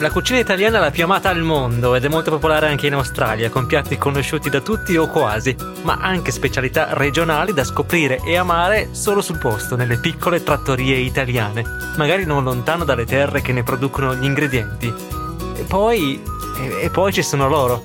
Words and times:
La 0.00 0.12
cucina 0.12 0.38
italiana 0.38 0.78
è 0.78 0.80
la 0.80 0.90
più 0.92 1.02
amata 1.02 1.28
al 1.28 1.42
mondo 1.42 1.96
ed 1.96 2.04
è 2.04 2.08
molto 2.08 2.30
popolare 2.30 2.68
anche 2.68 2.86
in 2.86 2.92
Australia, 2.92 3.50
con 3.50 3.66
piatti 3.66 3.98
conosciuti 3.98 4.48
da 4.48 4.60
tutti 4.60 4.96
o 4.96 5.08
quasi, 5.08 5.56
ma 5.82 5.98
anche 6.00 6.30
specialità 6.30 6.94
regionali 6.94 7.52
da 7.52 7.64
scoprire 7.64 8.20
e 8.24 8.36
amare 8.36 8.90
solo 8.92 9.20
sul 9.20 9.38
posto, 9.38 9.74
nelle 9.74 9.98
piccole 9.98 10.44
trattorie 10.44 10.98
italiane, 10.98 11.64
magari 11.96 12.24
non 12.26 12.44
lontano 12.44 12.84
dalle 12.84 13.06
terre 13.06 13.42
che 13.42 13.52
ne 13.52 13.64
producono 13.64 14.14
gli 14.14 14.24
ingredienti. 14.24 14.86
E 15.56 15.62
poi... 15.64 16.22
e, 16.80 16.90
poi 16.90 17.12
ci 17.12 17.24
sono 17.24 17.48
loro. 17.48 17.82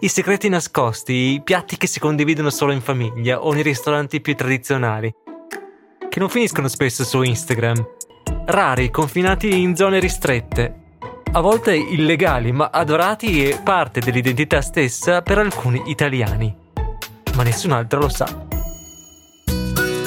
I 0.00 0.08
segreti 0.08 0.48
nascosti, 0.48 1.12
i 1.12 1.42
piatti 1.44 1.76
che 1.76 1.86
si 1.86 2.00
condividono 2.00 2.50
solo 2.50 2.72
in 2.72 2.80
famiglia 2.80 3.40
o 3.40 3.52
nei 3.52 3.62
ristoranti 3.62 4.20
più 4.20 4.34
tradizionali, 4.34 5.14
che 6.08 6.18
non 6.18 6.28
finiscono 6.28 6.66
spesso 6.66 7.04
su 7.04 7.22
Instagram 7.22 7.98
rari, 8.46 8.90
confinati 8.90 9.60
in 9.60 9.76
zone 9.76 9.98
ristrette, 10.00 10.74
a 11.32 11.40
volte 11.40 11.74
illegali, 11.74 12.50
ma 12.52 12.70
adorati 12.72 13.46
e 13.46 13.60
parte 13.62 14.00
dell'identità 14.00 14.60
stessa 14.60 15.22
per 15.22 15.38
alcuni 15.38 15.82
italiani. 15.86 16.54
Ma 17.34 17.42
nessun 17.42 17.72
altro 17.72 18.00
lo 18.00 18.08
sa. 18.08 18.26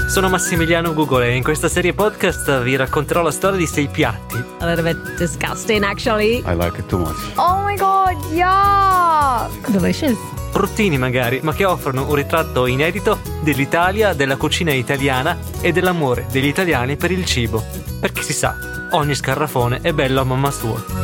Sono 0.09 0.29
Massimiliano 0.29 0.93
Google 0.93 1.27
e 1.27 1.35
in 1.35 1.43
questa 1.43 1.69
serie 1.69 1.93
podcast 1.93 2.61
vi 2.61 2.75
racconterò 2.75 3.21
la 3.21 3.31
storia 3.31 3.57
di 3.57 3.65
sei 3.65 3.88
piatti. 3.88 4.35
A 4.59 4.65
little 4.67 4.83
bit 4.83 5.17
disgusting, 5.17 5.83
actually. 5.83 6.43
I 6.45 6.55
like 6.55 6.77
it 6.77 6.85
too 6.88 6.99
much. 6.99 7.15
Oh 7.35 7.63
my 7.63 7.75
god, 7.75 8.17
yeah! 8.31 9.47
Delicious. 9.69 10.17
Bruttini 10.53 10.99
magari, 10.99 11.39
ma 11.41 11.52
che 11.53 11.66
offrono 11.66 12.07
un 12.07 12.13
ritratto 12.13 12.67
inedito 12.67 13.20
dell'Italia, 13.41 14.13
della 14.13 14.38
cucina 14.38 14.71
italiana 14.71 15.35
e 15.59 15.71
dell'amore 15.71 16.27
degli 16.30 16.45
italiani 16.45 16.95
per 16.95 17.09
il 17.09 17.25
cibo. 17.25 17.64
Perché 18.00 18.22
si 18.22 18.33
sa, 18.33 18.55
ogni 18.92 19.16
scarrafone 19.16 19.80
è 19.81 19.92
bello 19.94 20.22
a 20.22 20.23
mamma 20.23 20.52
sua. 20.52 21.02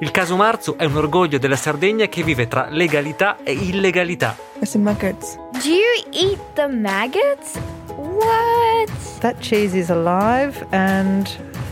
Il 0.00 0.10
caso 0.10 0.36
Marzu 0.36 0.76
è 0.76 0.84
un 0.84 0.96
orgoglio 0.96 1.38
della 1.38 1.56
Sardegna 1.56 2.06
che 2.06 2.22
vive 2.22 2.48
tra 2.48 2.66
legalità 2.68 3.38
e 3.42 3.52
illegalità. 3.52 4.36
There's 4.54 4.70
some 4.70 4.84
maggots. 4.84 5.36
Do 5.52 5.68
you 5.70 6.04
eat 6.10 6.38
the 6.54 6.68
maggots? 6.68 7.58
What? 7.96 8.90
That 9.20 9.38
cheese 9.40 9.74
is 9.74 9.88
alive 9.88 10.66
and 10.72 11.26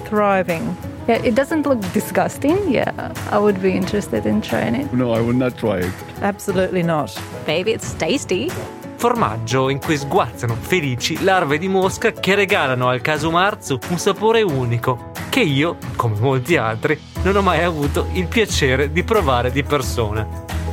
thriving. 0.05 0.90
Yeah, 1.07 1.25
it 1.25 1.35
doesn't 1.35 1.67
look 1.67 1.81
disgusting. 1.93 2.69
Yeah, 2.69 2.93
I 3.31 3.39
would 3.39 3.61
be 3.61 3.73
interested 3.73 4.27
in 4.27 4.41
trying 4.41 4.75
it. 4.75 4.93
No, 4.93 5.13
I 5.13 5.21
would 5.21 5.37
not 5.37 5.57
try 5.57 5.79
it. 5.79 5.93
Absolutely 6.21 6.83
not. 6.83 7.13
Maybe 7.47 7.73
it's 7.73 7.95
tasty. 7.97 8.51
Formaggio 8.97 9.71
in 9.71 9.79
cui 9.81 9.97
sguazzano 9.97 10.55
felici 10.55 11.23
larve 11.25 11.57
di 11.57 11.69
mosca 11.69 12.13
che 12.13 12.35
regalano 12.35 12.89
al 12.89 13.01
caso 13.01 13.31
Marzu 13.31 13.79
un 13.89 13.99
sapore 13.99 14.43
unico 14.43 15.11
che 15.31 15.41
io, 15.41 15.79
come 15.97 16.19
molti 16.21 16.57
altri, 16.57 17.01
non 17.23 17.35
ho 17.37 17.41
mai 17.41 17.65
avuto 17.65 18.09
il 18.13 18.27
piacere 18.27 18.93
di 18.93 19.03
provare 19.03 19.51
di 19.51 19.63
persona. 19.63 20.27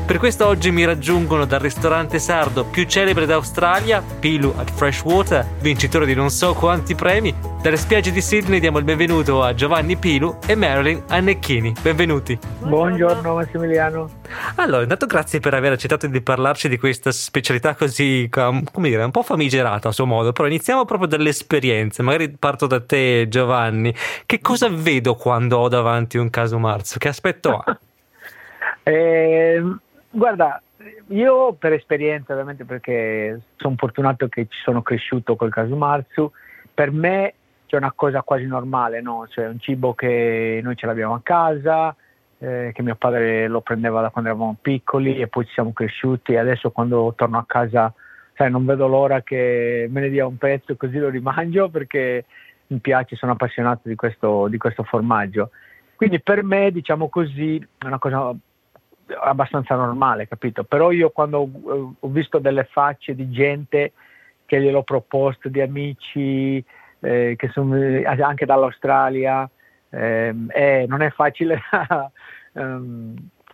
Per 0.07 0.19
questo 0.19 0.47
oggi 0.47 0.71
mi 0.71 0.85
raggiungono 0.85 1.43
dal 1.43 1.59
ristorante 1.59 2.17
sardo 2.17 2.63
più 2.63 2.85
celebre 2.85 3.25
d'Australia, 3.25 4.01
Pilu 4.01 4.53
at 4.55 4.71
Freshwater, 4.71 5.45
vincitore 5.59 6.05
di 6.05 6.13
non 6.13 6.29
so 6.29 6.53
quanti 6.53 6.95
premi. 6.95 7.35
Dalle 7.61 7.75
spiagge 7.75 8.13
di 8.13 8.21
Sydney 8.21 8.61
diamo 8.61 8.77
il 8.77 8.85
benvenuto 8.85 9.43
a 9.43 9.53
Giovanni 9.53 9.97
Pilu 9.97 10.37
e 10.47 10.55
Marilyn 10.55 11.03
Annecchini. 11.09 11.73
Benvenuti. 11.81 12.39
Buongiorno 12.59 13.33
Massimiliano. 13.33 14.09
Allora, 14.55 14.83
intanto 14.83 15.07
grazie 15.07 15.41
per 15.41 15.53
aver 15.53 15.73
accettato 15.73 16.07
di 16.07 16.21
parlarci 16.21 16.69
di 16.69 16.77
questa 16.77 17.11
specialità 17.11 17.75
così, 17.75 18.29
com- 18.31 18.63
come 18.71 18.87
dire, 18.87 19.03
un 19.03 19.11
po' 19.11 19.23
famigerata 19.23 19.89
a 19.89 19.91
suo 19.91 20.05
modo, 20.05 20.31
però 20.31 20.47
iniziamo 20.47 20.85
proprio 20.85 21.09
dalle 21.09 21.29
esperienze. 21.29 22.01
Magari 22.01 22.29
parto 22.29 22.65
da 22.65 22.79
te 22.79 23.27
Giovanni. 23.27 23.93
Che 24.25 24.39
cosa 24.39 24.69
vedo 24.69 25.15
quando 25.15 25.57
ho 25.57 25.67
davanti 25.67 26.17
un 26.17 26.29
caso 26.29 26.57
Marzo? 26.59 26.97
Che 26.97 27.09
aspetto 27.09 27.57
ha? 27.57 27.77
Eh, 28.87 29.61
guarda, 30.09 30.61
io 31.07 31.53
per 31.53 31.73
esperienza, 31.73 32.33
ovviamente 32.33 32.65
perché 32.65 33.41
sono 33.55 33.75
fortunato 33.77 34.27
che 34.27 34.47
ci 34.49 34.59
sono 34.61 34.81
cresciuto 34.81 35.35
col 35.35 35.51
caso 35.51 35.75
Marzu, 35.75 36.31
per 36.73 36.91
me 36.91 37.33
c'è 37.65 37.77
una 37.77 37.91
cosa 37.93 38.21
quasi 38.21 38.45
normale, 38.45 39.01
no? 39.01 39.27
Cioè 39.27 39.47
un 39.47 39.59
cibo 39.59 39.93
che 39.93 40.59
noi 40.63 40.75
ce 40.75 40.85
l'abbiamo 40.85 41.15
a 41.15 41.21
casa, 41.21 41.95
eh, 42.39 42.71
che 42.73 42.81
mio 42.83 42.95
padre 42.95 43.47
lo 43.47 43.61
prendeva 43.61 44.01
da 44.01 44.09
quando 44.09 44.29
eravamo 44.29 44.57
piccoli 44.61 45.17
e 45.17 45.27
poi 45.27 45.45
ci 45.45 45.53
siamo 45.53 45.73
cresciuti 45.73 46.33
e 46.33 46.37
adesso 46.37 46.71
quando 46.71 47.13
torno 47.15 47.37
a 47.37 47.45
casa 47.45 47.93
sai, 48.35 48.51
non 48.51 48.65
vedo 48.65 48.87
l'ora 48.87 49.23
che 49.23 49.87
me 49.89 50.01
ne 50.01 50.09
dia 50.09 50.27
un 50.27 50.37
pezzo 50.37 50.75
così 50.75 50.99
lo 50.99 51.09
rimangio 51.09 51.69
perché 51.69 52.25
mi 52.67 52.79
piace, 52.79 53.15
sono 53.15 53.31
appassionato 53.31 53.87
di 53.87 53.95
questo, 53.95 54.47
di 54.47 54.57
questo 54.57 54.83
formaggio. 54.83 55.51
Quindi 55.95 56.21
per 56.21 56.43
me, 56.43 56.71
diciamo 56.71 57.09
così, 57.09 57.57
è 57.77 57.85
una 57.85 57.97
cosa 57.97 58.33
abbastanza 59.21 59.75
normale, 59.75 60.27
capito? 60.27 60.63
Però 60.63 60.91
io 60.91 61.09
quando 61.09 61.39
ho, 61.39 61.93
ho 61.99 62.07
visto 62.09 62.39
delle 62.39 62.65
facce 62.65 63.15
di 63.15 63.29
gente 63.29 63.93
che 64.45 64.61
gliel'ho 64.61 64.83
proposto, 64.83 65.49
di 65.49 65.61
amici 65.61 66.63
eh, 66.99 67.35
che 67.37 67.47
sono 67.49 67.75
anche 68.05 68.45
dall'Australia, 68.45 69.49
ehm, 69.89 70.49
eh, 70.53 70.85
non 70.87 71.01
è 71.01 71.09
facile 71.11 71.61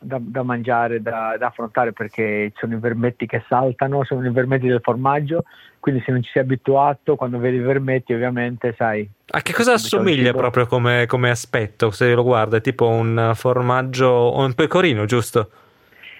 da, 0.03 0.19
da, 0.21 0.43
mangiare, 0.43 1.01
da, 1.01 1.35
da, 1.37 1.47
affrontare 1.47 1.93
perché 1.93 2.51
ci 2.53 2.59
sono 2.59 2.75
i 2.75 2.79
vermetti 2.79 3.25
che 3.25 3.43
saltano, 3.47 4.03
sono 4.03 4.25
i 4.25 4.31
vermetti 4.31 4.67
del 4.67 4.81
formaggio, 4.81 5.45
quindi 5.79 6.01
se 6.05 6.11
non 6.11 6.21
ci 6.21 6.29
sei 6.31 6.43
abituato, 6.43 7.15
quando 7.15 7.39
vedi 7.39 7.57
i 7.57 7.61
vermetti 7.61 8.13
ovviamente 8.13 8.73
sai... 8.77 9.09
A 9.31 9.41
che 9.41 9.53
cosa 9.53 9.73
assomiglia 9.73 10.31
proprio 10.33 10.67
come, 10.67 11.05
come, 11.07 11.29
aspetto, 11.29 11.91
se 11.91 12.13
lo 12.13 12.23
guarda? 12.23 12.57
È 12.57 12.61
tipo 12.61 12.87
un 12.87 13.31
formaggio 13.33 14.07
o 14.07 14.43
un 14.43 14.53
pecorino, 14.53 15.05
giusto? 15.05 15.49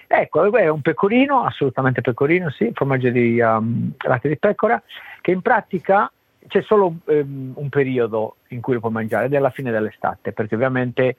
Ecco, 0.06 0.56
è 0.56 0.68
un 0.68 0.80
pecorino, 0.80 1.44
assolutamente 1.44 2.00
pecorino, 2.00 2.50
sì, 2.50 2.70
formaggio 2.74 3.10
di 3.10 3.40
um, 3.40 3.92
latte 4.04 4.28
di 4.28 4.36
pecora, 4.36 4.80
che 5.20 5.30
in 5.30 5.40
pratica 5.40 6.10
c'è 6.46 6.62
solo 6.62 6.94
um, 7.04 7.52
un 7.54 7.68
periodo 7.68 8.36
in 8.48 8.60
cui 8.60 8.74
lo 8.74 8.80
puoi 8.80 8.92
mangiare, 8.92 9.26
ed 9.26 9.34
è 9.34 9.38
la 9.38 9.50
fine 9.50 9.70
dell'estate, 9.70 10.32
perché 10.32 10.54
ovviamente 10.54 11.16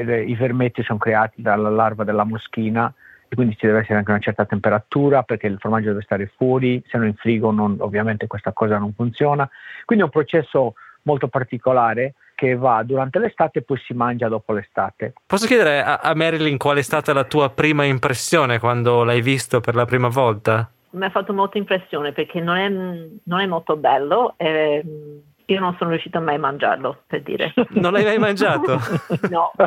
i 0.00 0.34
vermetti 0.34 0.82
sono 0.82 0.98
creati 0.98 1.42
dalla 1.42 1.70
larva 1.70 2.04
della 2.04 2.24
moschina 2.24 2.92
e 3.28 3.34
quindi 3.34 3.56
ci 3.56 3.66
deve 3.66 3.80
essere 3.80 3.98
anche 3.98 4.10
una 4.10 4.20
certa 4.20 4.44
temperatura 4.44 5.22
perché 5.22 5.46
il 5.46 5.58
formaggio 5.58 5.88
deve 5.88 6.02
stare 6.02 6.30
fuori, 6.36 6.82
se 6.86 6.98
no 6.98 7.06
in 7.06 7.14
frigo 7.14 7.50
non, 7.50 7.76
ovviamente 7.80 8.26
questa 8.26 8.52
cosa 8.52 8.78
non 8.78 8.92
funziona. 8.92 9.48
Quindi 9.84 10.04
è 10.04 10.06
un 10.06 10.12
processo 10.12 10.74
molto 11.02 11.28
particolare 11.28 12.14
che 12.34 12.56
va 12.56 12.82
durante 12.82 13.18
l'estate 13.18 13.60
e 13.60 13.62
poi 13.62 13.78
si 13.78 13.94
mangia 13.94 14.28
dopo 14.28 14.52
l'estate. 14.52 15.14
Posso 15.26 15.46
chiedere 15.46 15.82
a, 15.82 15.98
a 15.98 16.14
Marilyn 16.14 16.58
qual 16.58 16.78
è 16.78 16.82
stata 16.82 17.12
la 17.12 17.24
tua 17.24 17.50
prima 17.50 17.84
impressione 17.84 18.58
quando 18.58 19.04
l'hai 19.04 19.22
visto 19.22 19.60
per 19.60 19.74
la 19.74 19.84
prima 19.84 20.08
volta? 20.08 20.68
Mi 20.90 21.04
ha 21.04 21.10
fatto 21.10 21.32
molta 21.32 21.58
impressione 21.58 22.12
perché 22.12 22.40
non 22.40 22.56
è, 22.56 22.68
non 22.68 23.40
è 23.40 23.46
molto 23.46 23.76
bello. 23.76 24.34
E 24.36 24.82
io 25.46 25.60
non 25.60 25.74
sono 25.78 25.90
riuscita 25.90 26.20
mai 26.20 26.36
a 26.36 26.38
mangiarlo, 26.38 27.02
per 27.06 27.22
dire. 27.22 27.52
Non 27.74 27.92
l'hai 27.92 28.04
mai 28.04 28.18
mangiato? 28.18 28.80
no. 29.30 29.52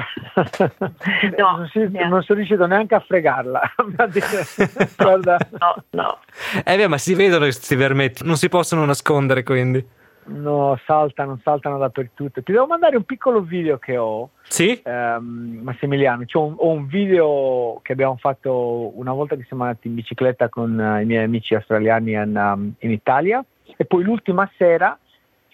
no. 1.38 1.58
Non, 1.58 1.70
si, 1.72 1.88
non, 1.92 2.24
sono 2.24 2.40
riuscito 2.40 2.66
neanche 2.66 2.96
a 2.96 3.00
fregarla. 3.00 3.62
Guarda. 4.98 5.38
No, 5.60 5.84
no. 5.92 6.20
Eh 6.64 6.78
beh, 6.78 6.88
ma 6.88 6.98
si 6.98 7.14
vedono 7.14 7.44
questi 7.44 7.76
vermetti, 7.76 8.26
non 8.26 8.38
si 8.38 8.50
possono 8.50 8.86
nascondere 8.86 9.44
quindi. 9.44 9.96
No, 10.28 10.78
saltano, 10.86 11.40
saltano 11.42 11.78
dappertutto. 11.78 12.42
Ti 12.44 12.52
devo 12.52 12.66
mandare 12.66 12.98
un 12.98 13.04
piccolo 13.04 13.42
video 13.42 13.78
che 13.78 13.98
ho. 13.98 14.32
Sì? 14.44 14.82
Um, 14.84 15.60
Massimiliano, 15.64 16.26
cioè 16.26 16.44
un, 16.44 16.56
ho 16.58 16.70
un 16.70 16.88
video 16.88 17.80
che 17.82 17.94
abbiamo 17.94 18.18
fatto 18.18 18.98
una 18.98 19.14
volta 19.14 19.36
che 19.36 19.46
siamo 19.48 19.64
andati 19.64 19.88
in 19.88 19.96
bicicletta 19.96 20.50
con 20.50 20.78
uh, 20.78 21.02
i 21.02 21.06
miei 21.06 21.24
amici 21.24 21.56
australiani 21.56 22.12
in, 22.12 22.36
um, 22.36 22.74
in 22.80 22.92
Italia 22.92 23.44
e 23.78 23.86
poi 23.86 24.04
l'ultima 24.04 24.50
sera 24.58 24.98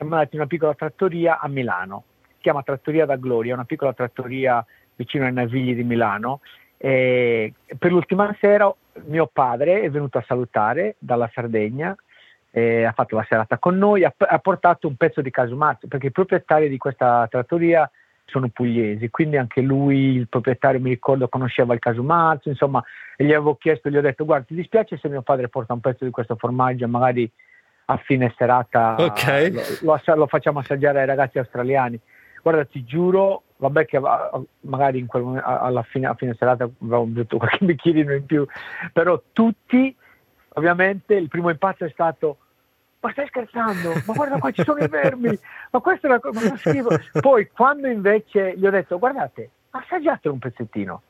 siamo 0.03 0.15
andati 0.15 0.35
in 0.35 0.41
una 0.41 0.49
piccola 0.49 0.73
trattoria 0.73 1.39
a 1.39 1.47
Milano, 1.47 2.03
si 2.27 2.41
chiama 2.41 2.61
Trattoria 2.61 3.05
da 3.05 3.15
Gloria, 3.15 3.53
una 3.53 3.63
piccola 3.63 3.93
trattoria 3.93 4.63
vicino 4.95 5.25
ai 5.25 5.33
Navigli 5.33 5.73
di 5.73 5.83
Milano. 5.83 6.41
E 6.77 7.53
per 7.77 7.91
l'ultima 7.91 8.35
sera 8.39 8.73
mio 9.05 9.29
padre 9.31 9.81
è 9.81 9.89
venuto 9.89 10.17
a 10.17 10.23
salutare 10.27 10.95
dalla 10.99 11.29
Sardegna, 11.33 11.95
ha 12.51 12.91
fatto 12.91 13.15
la 13.15 13.25
serata 13.27 13.57
con 13.57 13.77
noi, 13.77 14.03
ha, 14.03 14.13
ha 14.15 14.39
portato 14.39 14.87
un 14.87 14.95
pezzo 14.95 15.21
di 15.21 15.31
casumazzo, 15.31 15.87
perché 15.87 16.07
i 16.07 16.11
proprietari 16.11 16.67
di 16.67 16.77
questa 16.77 17.25
trattoria 17.29 17.89
sono 18.25 18.49
pugliesi, 18.49 19.09
quindi 19.09 19.37
anche 19.37 19.61
lui, 19.61 20.15
il 20.15 20.27
proprietario, 20.27 20.79
mi 20.79 20.89
ricordo, 20.89 21.29
conosceva 21.29 21.73
il 21.73 21.79
casumazzo, 21.79 22.49
insomma, 22.49 22.83
e 23.15 23.23
gli 23.23 23.31
avevo 23.31 23.55
chiesto, 23.55 23.89
gli 23.89 23.97
ho 23.97 24.01
detto, 24.01 24.25
guarda, 24.25 24.45
ti 24.45 24.55
dispiace 24.55 24.97
se 24.97 25.07
mio 25.07 25.21
padre 25.21 25.47
porta 25.47 25.73
un 25.73 25.79
pezzo 25.79 26.03
di 26.03 26.11
questo 26.11 26.35
formaggio, 26.35 26.87
magari 26.87 27.31
a 27.85 27.97
fine 27.97 28.33
serata 28.37 28.95
okay. 28.97 29.51
lo, 29.51 29.61
lo, 29.81 30.15
lo, 30.15 30.27
facciamo 30.27 30.59
assaggiare 30.59 31.01
ai 31.01 31.05
ragazzi 31.05 31.37
australiani. 31.37 31.99
Guarda, 32.41 32.65
ti 32.65 32.83
giuro, 32.83 33.43
vabbè 33.57 33.85
che 33.85 34.01
magari 34.61 34.99
in 34.99 35.07
quel, 35.07 35.41
alla 35.43 35.83
fine, 35.83 36.07
a 36.07 36.13
fine 36.13 36.35
serata 36.37 36.63
avevamo 36.63 37.05
bevuto 37.05 37.37
qualche 37.39 37.65
bicchierino 37.65 38.13
in 38.13 38.25
più, 38.25 38.45
però 38.91 39.21
tutti, 39.31 39.95
ovviamente, 40.49 41.15
il 41.15 41.29
primo 41.29 41.49
impatto 41.49 41.85
è 41.85 41.89
stato 41.89 42.37
ma 43.03 43.11
stai 43.11 43.27
scherzando? 43.27 43.91
Ma 44.05 44.13
guarda 44.13 44.37
qua 44.37 44.49
ci 44.51 44.63
sono 44.63 44.79
i 44.79 44.87
vermi, 44.87 45.37
ma 45.71 45.79
questo 45.81 46.07
è 46.07 46.09
una 46.09 46.21
cosa, 46.21 46.55
schifo. 46.55 46.87
Poi 47.19 47.49
quando 47.51 47.89
invece 47.89 48.53
gli 48.55 48.65
ho 48.65 48.69
detto, 48.69 48.97
guardate, 48.97 49.49
assaggiatelo 49.71 50.33
un 50.33 50.39
pezzettino, 50.39 51.01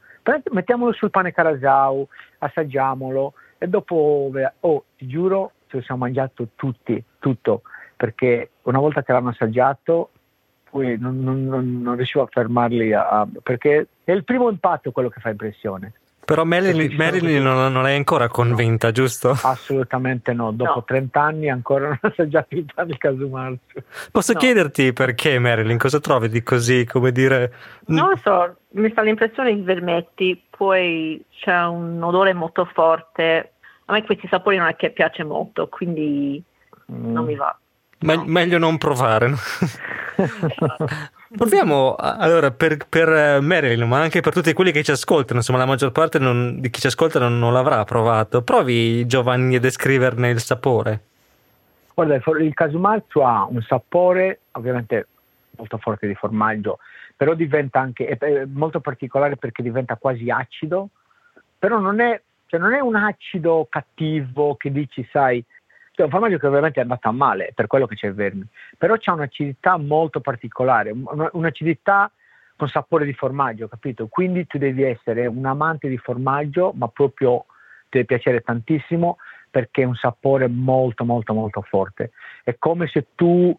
mettiamolo 0.52 0.92
sul 0.94 1.12
pane 1.12 1.32
carasau, 1.32 2.08
assaggiamolo 2.40 3.34
e 3.60 3.68
dopo, 3.68 4.32
oh, 4.62 4.84
ti 4.98 5.06
giuro, 5.06 5.52
ce 5.74 5.78
lo 5.78 5.84
siamo 5.84 6.02
mangiato 6.02 6.50
tutti, 6.56 7.04
tutto, 7.20 7.64
perché 7.98 8.52
una 8.64 8.80
volta 8.80 9.02
che 9.02 9.12
l'hanno 9.12 9.30
assaggiato, 9.30 10.12
poi 10.70 10.98
non, 11.00 11.20
non- 11.24 11.46
non- 11.46 11.82
non 11.82 11.96
riuscivo 11.96 12.24
a 12.24 12.28
fermarli, 12.30 12.94
a- 12.94 13.08
a- 13.10 13.28
perché 13.42 13.88
è 14.04 14.12
il 14.12 14.24
primo 14.24 14.50
impatto 14.50 14.92
quello 14.92 15.10
che 15.10 15.20
fa 15.20 15.30
impressione. 15.30 15.94
Però 16.26 16.46
Marilyn, 16.46 16.96
Marilyn 16.96 17.44
non, 17.44 17.74
non 17.74 17.86
è 17.86 17.96
ancora 17.96 18.30
convinta, 18.30 18.92
giusto? 18.92 19.32
Assolutamente 19.42 20.32
no, 20.32 20.52
dopo 20.52 20.76
No. 20.76 20.84
30 20.86 21.22
anni 21.22 21.50
ancora 21.50 21.88
non 21.88 22.00
ho 22.02 22.08
assaggiato 22.08 22.56
il 22.56 22.66
pane 22.74 22.98
casumarzu. 22.98 23.84
Posso 24.10 24.32
No. 24.32 24.40
chiederti 24.40 24.94
perché, 24.94 25.38
Marilyn? 25.40 25.78
Cosa 25.78 26.00
trovi 26.00 26.30
di 26.30 26.42
così, 26.42 26.86
come 26.86 27.12
dire... 27.12 27.52
Non 27.88 28.10
lo 28.12 28.16
so, 28.16 28.56
mi 28.70 28.90
fa 28.92 29.02
l'impressione 29.02 29.52
i 29.52 29.62
vermetti, 29.62 30.42
poi 30.50 31.22
c'è 31.42 31.66
un 31.66 32.02
odore 32.02 32.34
molto 32.34 32.64
forte. 32.74 33.50
A 33.86 33.94
me 33.94 34.04
questi 34.04 34.28
sapori 34.28 34.58
non 34.58 34.68
è 34.68 34.76
che 34.76 34.92
piace 34.92 35.24
molto, 35.24 35.68
quindi 35.68 36.42
Mm. 36.92 37.12
non 37.14 37.26
mi 37.26 37.36
va. 37.36 37.58
Me- 38.00 38.16
No. 38.18 38.24
Meglio 38.26 38.58
non 38.58 38.78
provare. 38.78 39.30
no? 39.30 39.38
Proviamo 41.36 41.96
allora 41.96 42.52
per, 42.52 42.86
per 42.88 43.10
eh, 43.10 43.40
Marilyn, 43.40 43.88
ma 43.88 44.02
anche 44.02 44.20
per 44.22 44.34
tutti 44.34 44.54
quelli 44.54 44.72
che 44.72 44.84
ci 44.84 44.92
ascoltano. 44.92 45.40
Insomma, 45.40 45.58
la 45.60 45.66
maggior 45.66 45.92
parte 45.92 46.20
non- 46.20 46.60
di 46.60 46.70
chi 46.70 46.80
ci 46.82 46.88
ascolta 46.88 47.20
non, 47.20 47.40
non 47.40 47.54
l'avrà 47.54 47.84
provato. 47.86 48.44
Provi, 48.44 49.06
Giovanni, 49.08 49.56
a 49.56 49.60
descriverne 49.60 50.30
il 50.30 50.40
sapore. 50.40 51.02
Guarda, 51.96 52.16
il, 52.40 52.54
casumarzu 52.54 53.20
ha 53.20 53.46
un 53.50 53.62
sapore 53.62 54.42
ovviamente 54.52 55.08
molto 55.58 55.78
forte 55.78 56.06
di 56.08 56.16
formaggio, 56.16 56.80
però 57.16 57.34
diventa 57.34 57.80
anche 57.80 58.08
è 58.08 58.46
molto 58.46 58.80
particolare 58.80 59.38
perché 59.38 59.62
diventa 59.64 59.96
quasi 59.96 60.30
acido, 60.30 60.90
però 61.58 61.80
non 61.80 62.00
è, 62.00 62.20
cioè 62.54 62.62
non 62.62 62.74
è 62.74 62.80
un 62.80 62.96
acido 62.96 63.66
cattivo 63.68 64.56
che 64.58 64.72
dici, 64.72 65.08
sai, 65.12 65.44
cioè 65.92 66.06
un 66.06 66.12
formaggio 66.12 66.38
che 66.38 66.46
ovviamente 66.46 66.80
è 66.80 66.84
andato 66.84 67.08
a 67.08 67.12
male, 67.12 67.52
per 67.56 67.66
quello 67.66 67.88
che 67.88 67.96
c'è 67.96 68.06
il 68.06 68.14
vermi, 68.14 68.46
però 68.78 68.94
c'ha 69.00 69.14
un'acidità 69.14 69.76
molto 69.78 70.20
particolare, 70.20 70.92
un- 70.92 71.30
un'acidità 71.32 72.12
con 72.56 72.68
sapore 72.68 73.06
di 73.06 73.14
formaggio, 73.14 73.68
capito? 73.68 74.06
Quindi 74.06 74.46
tu 74.46 74.60
devi 74.60 74.84
essere 74.84 75.26
un 75.26 75.44
amante 75.48 75.88
di 75.88 75.98
formaggio, 75.98 76.74
ma 76.76 76.88
proprio 76.90 77.46
ti 77.90 77.98
deve 77.98 78.06
piacere 78.06 78.42
tantissimo 78.42 79.18
perché 79.50 79.82
è 79.82 79.86
un 79.86 79.96
sapore 79.96 80.48
molto 80.48 81.06
molto 81.06 81.34
molto 81.34 81.62
forte. 81.64 82.12
È 82.44 82.56
come 82.60 82.86
se 82.86 83.08
tu, 83.16 83.58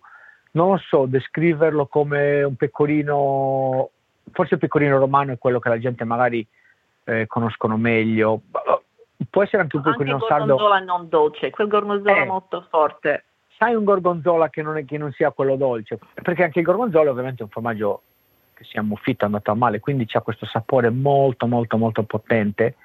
non 0.52 0.70
lo 0.70 0.76
so, 0.76 1.06
descriverlo 1.06 1.86
come 1.86 2.44
un 2.44 2.54
pecorino, 2.54 3.90
forse 4.30 4.54
il 4.54 4.60
pecorino 4.60 4.98
romano 4.98 5.32
è 5.32 5.38
quello 5.38 5.58
che 5.58 5.68
la 5.68 5.80
gente 5.80 6.04
magari 6.04 6.46
eh, 7.04 7.26
conoscono 7.26 7.76
meglio, 7.76 8.42
può 9.34 9.42
essere 9.42 9.62
anche 9.62 9.74
un 9.76 9.82
pecorino 9.82 10.16
il 10.18 10.22
sardo. 10.28 10.54
gorgonzola 10.54 10.78
non 10.78 11.08
dolce, 11.08 11.50
quel 11.50 11.66
gorgonzola 11.66 12.22
Eh. 12.22 12.24
molto 12.24 12.64
forte. 12.70 13.24
sai 13.58 13.74
un 13.74 13.82
gorgonzola 13.82 14.48
che 14.48 14.62
non, 14.62 14.76
è- 14.76 14.84
che 14.84 14.96
non 14.96 15.10
sia 15.10 15.32
quello 15.32 15.56
dolce, 15.56 15.98
perché 16.22 16.44
anche 16.44 16.60
il 16.60 16.64
gorgonzola 16.64 17.10
ovviamente 17.10 17.40
è 17.40 17.44
un 17.44 17.50
formaggio 17.50 18.02
che 18.52 18.62
si 18.62 18.76
è 18.76 18.78
ammuffito, 18.78 19.24
è 19.24 19.26
andato 19.26 19.50
a 19.50 19.54
male, 19.54 19.80
quindi 19.80 20.06
ha 20.12 20.20
questo 20.20 20.46
sapore 20.46 20.88
molto 20.90 21.46
molto 21.48 21.76
molto 21.76 22.02
potente, 22.04 22.76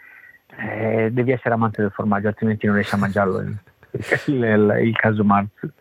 Eh, 0.57 1.09
devi 1.11 1.31
essere 1.31 1.53
amante 1.53 1.81
del 1.83 1.91
formaggio, 1.91 2.27
altrimenti 2.27 2.65
non 2.65 2.73
riesci 2.75 2.95
a 2.95 2.97
mangiarlo 2.97 3.37
il, 3.41 3.57
il, 3.91 4.33
il, 4.43 4.77
il 4.87 4.95
casumarzu. 4.95 5.71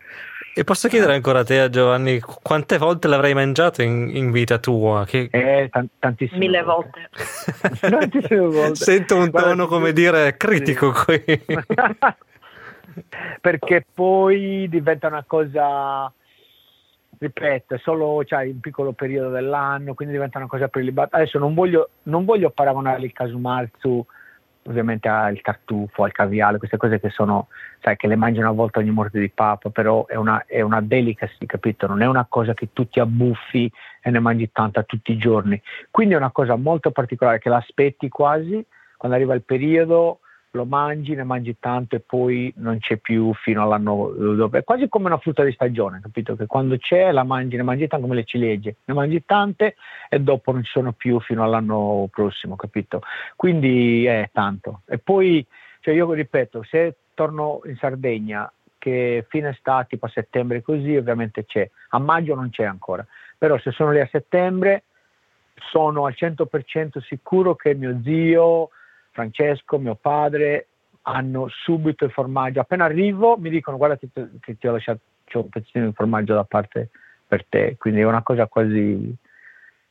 E 0.53 0.63
posso 0.63 0.87
chiedere 0.87 1.13
ancora 1.13 1.39
a 1.39 1.43
te, 1.43 1.59
a 1.59 1.69
Giovanni, 1.69 2.19
quante 2.19 2.77
volte 2.77 3.07
l'avrai 3.07 3.33
mangiato 3.33 3.81
in, 3.81 4.09
in 4.15 4.31
vita 4.31 4.57
tua? 4.57 5.05
Che... 5.05 5.29
Eh, 5.31 5.69
tan- 5.71 5.87
tantissime 5.99 6.39
Mille 6.39 6.63
volte. 6.63 7.09
Tantissime 7.79 8.39
volte. 8.39 8.75
Sento 8.75 9.15
un 9.15 9.29
Guarda, 9.29 9.49
tono, 9.49 9.67
come 9.67 9.93
dire, 9.93 10.35
critico 10.37 10.91
qui. 11.05 11.23
perché 13.39 13.85
poi 13.93 14.67
diventa 14.69 15.07
una 15.07 15.23
cosa 15.25 16.11
ripeto, 17.19 17.75
è 17.75 17.77
solo 17.79 18.23
cioè, 18.23 18.45
un 18.45 18.59
piccolo 18.61 18.93
periodo 18.93 19.29
dell'anno, 19.29 19.93
quindi 19.93 20.13
diventa 20.13 20.37
una 20.37 20.47
cosa 20.47 20.69
prelibata. 20.69 21.17
Adesso 21.17 21.37
non 21.37 21.53
voglio, 21.53 21.89
non 22.03 22.25
voglio 22.25 22.49
paragonare 22.49 23.03
il 23.03 23.11
casumarzu 23.11 24.05
ovviamente 24.69 25.07
al 25.07 25.41
tartufo, 25.41 26.03
al 26.03 26.11
caviale, 26.11 26.59
queste 26.59 26.77
cose 26.77 26.99
che 26.99 27.09
sono, 27.09 27.47
sai, 27.81 27.97
che 27.97 28.07
le 28.07 28.15
mangi 28.15 28.39
una 28.39 28.51
volta 28.51 28.79
ogni 28.79 28.91
morte 28.91 29.19
di 29.19 29.29
papa, 29.29 29.69
però 29.71 30.05
è 30.05 30.15
una, 30.15 30.45
è 30.45 30.61
una 30.61 30.79
delicacy, 30.79 31.45
capito? 31.45 31.87
Non 31.87 32.01
è 32.01 32.07
una 32.07 32.25
cosa 32.29 32.53
che 32.53 32.69
tu 32.71 32.87
ti 32.87 32.99
abbuffi 32.99 33.71
e 34.01 34.09
ne 34.11 34.19
mangi 34.19 34.51
tanta 34.51 34.83
tutti 34.83 35.11
i 35.11 35.17
giorni. 35.17 35.59
Quindi 35.89 36.13
è 36.13 36.17
una 36.17 36.31
cosa 36.31 36.55
molto 36.55 36.91
particolare 36.91 37.39
che 37.39 37.49
l'aspetti 37.49 38.09
quasi, 38.09 38.63
quando 38.95 39.17
arriva 39.17 39.33
il 39.33 39.43
periodo 39.43 40.19
lo 40.51 40.65
mangi, 40.65 41.13
ne 41.13 41.23
mangi 41.23 41.57
tanto 41.59 41.95
e 41.95 41.99
poi 41.99 42.51
non 42.57 42.79
c'è 42.79 42.97
più 42.97 43.33
fino 43.35 43.61
all'anno 43.61 44.09
dopo. 44.35 44.57
È 44.57 44.63
quasi 44.63 44.89
come 44.89 45.05
una 45.05 45.17
frutta 45.17 45.43
di 45.43 45.51
stagione, 45.51 45.99
capito? 46.01 46.35
Che 46.35 46.47
quando 46.47 46.77
c'è 46.77 47.11
la 47.11 47.23
mangi, 47.23 47.55
ne 47.55 47.63
mangi 47.63 47.87
tante 47.87 48.05
come 48.05 48.19
le 48.19 48.25
ciliegie, 48.25 48.77
ne 48.85 48.93
mangi 48.93 49.23
tante 49.25 49.75
e 50.09 50.19
dopo 50.19 50.51
non 50.51 50.63
ci 50.63 50.71
sono 50.71 50.91
più 50.93 51.19
fino 51.19 51.43
all'anno 51.43 52.07
prossimo, 52.11 52.55
capito? 52.55 53.01
Quindi 53.35 54.05
è 54.05 54.29
tanto. 54.33 54.81
E 54.87 54.97
poi, 54.97 55.45
cioè 55.81 55.93
io 55.93 56.11
ripeto, 56.11 56.63
se 56.63 56.95
torno 57.13 57.61
in 57.65 57.75
Sardegna, 57.77 58.51
che 58.79 59.25
fine 59.27 59.49
estate, 59.49 59.89
tipo 59.89 60.07
a 60.07 60.09
settembre 60.09 60.63
così, 60.63 60.95
ovviamente 60.95 61.45
c'è. 61.45 61.69
A 61.89 61.99
maggio 61.99 62.33
non 62.33 62.49
c'è 62.49 62.63
ancora. 62.63 63.05
Però 63.37 63.59
se 63.59 63.71
sono 63.71 63.91
lì 63.91 63.99
a 63.99 64.09
settembre, 64.09 64.83
sono 65.69 66.05
al 66.05 66.15
100% 66.17 67.01
sicuro 67.01 67.55
che 67.55 67.75
mio 67.75 67.99
zio, 68.03 68.69
Francesco, 69.11 69.77
mio 69.77 69.95
padre, 69.95 70.67
hanno 71.03 71.47
subito 71.49 72.05
il 72.05 72.11
formaggio. 72.11 72.59
Appena 72.59 72.85
arrivo 72.85 73.37
mi 73.37 73.49
dicono 73.49 73.77
guarda 73.77 73.97
che 73.97 74.09
ti, 74.11 74.27
che 74.39 74.57
ti 74.57 74.67
ho 74.67 74.73
lasciato 74.73 75.01
un 75.33 75.49
pezzettino 75.49 75.87
di 75.87 75.93
formaggio 75.93 76.33
da 76.33 76.43
parte 76.43 76.89
per 77.27 77.45
te. 77.47 77.75
Quindi 77.77 78.01
è 78.01 78.05
una 78.05 78.23
cosa 78.23 78.47
quasi... 78.47 79.15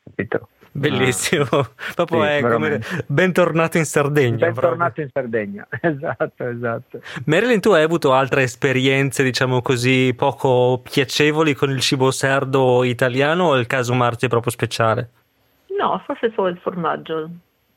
Capito? 0.05 0.49
Bellissimo, 0.71 1.45
proprio 1.95 2.23
Sì, 2.23 2.29
è 2.29 2.41
come 2.41 2.81
bentornato 3.07 3.79
in 3.79 3.85
Sardegna. 3.85 4.37
proprio. 4.37 4.53
Bentornato 4.53 5.01
in 5.01 5.09
Sardegna, 5.13 5.67
esatto, 5.81 6.45
esatto. 6.47 7.01
Marilyn, 7.25 7.61
tu 7.61 7.71
hai 7.71 7.83
avuto 7.83 8.13
altre 8.13 8.43
esperienze, 8.43 9.23
diciamo 9.23 9.61
così, 9.61 10.15
poco 10.15 10.81
piacevoli 10.83 11.55
con 11.55 11.71
il 11.71 11.81
cibo 11.81 12.11
sardo 12.11 12.85
italiano 12.85 13.45
o 13.49 13.57
il 13.57 13.67
caso 13.67 13.95
Marti 13.95 14.27
è 14.27 14.29
proprio 14.29 14.53
speciale? 14.53 15.11
No, 15.79 16.01
forse 16.05 16.33
solo 16.35 16.49
il 16.49 16.59
formaggio. 16.59 17.31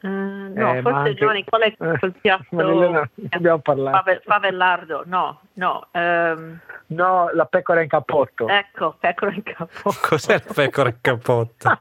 Eh, 0.04 0.08
no, 0.08 0.74
Eh, 0.76 0.82
forse 0.82 0.98
anche- 0.98 1.14
Giovanni, 1.14 1.44
qual 1.44 1.62
è 1.62 1.76
quel 1.78 2.14
piatto? 2.20 2.46
Marilena, 2.56 3.10
ne 3.14 3.28
abbiamo 3.30 3.60
parlato. 3.60 3.98
Fave- 3.98 4.22
favellardo, 4.26 5.04
no, 5.06 5.42
no. 5.54 5.88
ehm, 5.92 6.60
No, 6.88 7.30
la 7.34 7.46
pecora 7.46 7.82
in 7.82 7.88
cappotto. 7.88 8.48
ecco, 8.50 8.96
pecora 9.00 9.32
in 9.34 9.44
capo. 9.44 9.70
Cos'è 10.10 10.42
la 10.46 10.54
pecora 10.54 10.90
in 10.90 10.98
cappotto? 11.02 11.70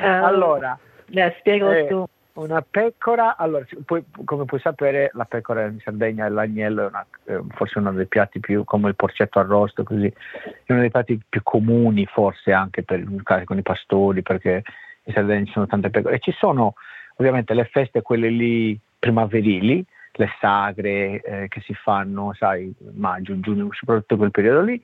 Eh, 0.00 0.06
allora, 0.06 0.78
eh, 1.10 1.36
spiegalo 1.38 1.70
Eh, 1.72 1.86
tu. 1.88 2.04
Una 2.34 2.62
pecora, 2.62 3.36
allora, 3.36 3.66
poi, 3.84 4.02
come 4.24 4.46
puoi 4.46 4.58
sapere, 4.60 5.10
la 5.12 5.26
pecora 5.26 5.66
in 5.66 5.78
Sardegna 5.84 6.24
e 6.24 6.30
l'agnello 6.30 6.84
è 6.84 6.86
una- 6.86 7.06
è 7.24 7.38
forse 7.54 7.78
uno 7.78 7.92
dei 7.92 8.06
piatti 8.06 8.40
più, 8.40 8.64
come 8.64 8.88
il 8.88 8.96
porcetto 8.96 9.38
arrosto, 9.38 9.82
così, 9.84 10.06
è 10.06 10.72
uno 10.72 10.80
dei 10.80 10.90
piatti 10.90 11.20
più 11.28 11.42
comuni, 11.42 12.06
forse 12.06 12.52
anche 12.52 12.82
per 12.84 13.00
il 13.00 13.20
caso 13.22 13.44
con 13.44 13.58
i 13.58 13.62
pastori, 13.62 14.22
perché 14.22 14.62
in 15.04 15.12
Sardegna 15.12 15.44
ci 15.44 15.52
sono 15.52 15.66
tante 15.66 15.90
pecore. 15.90 16.16
E 16.16 16.18
ci 16.18 16.32
sono 16.32 16.74
ovviamente 17.16 17.54
le 17.54 17.64
feste, 17.64 18.02
quelle 18.02 18.28
lì 18.28 18.78
primaverili, 18.98 19.84
le 20.12 20.28
sagre 20.40 21.20
eh, 21.20 21.48
che 21.48 21.60
si 21.60 21.74
fanno, 21.74 22.32
sai, 22.34 22.72
maggio, 22.92 23.38
giugno, 23.40 23.68
soprattutto 23.72 24.16
quel 24.16 24.30
periodo 24.30 24.62
lì. 24.62 24.82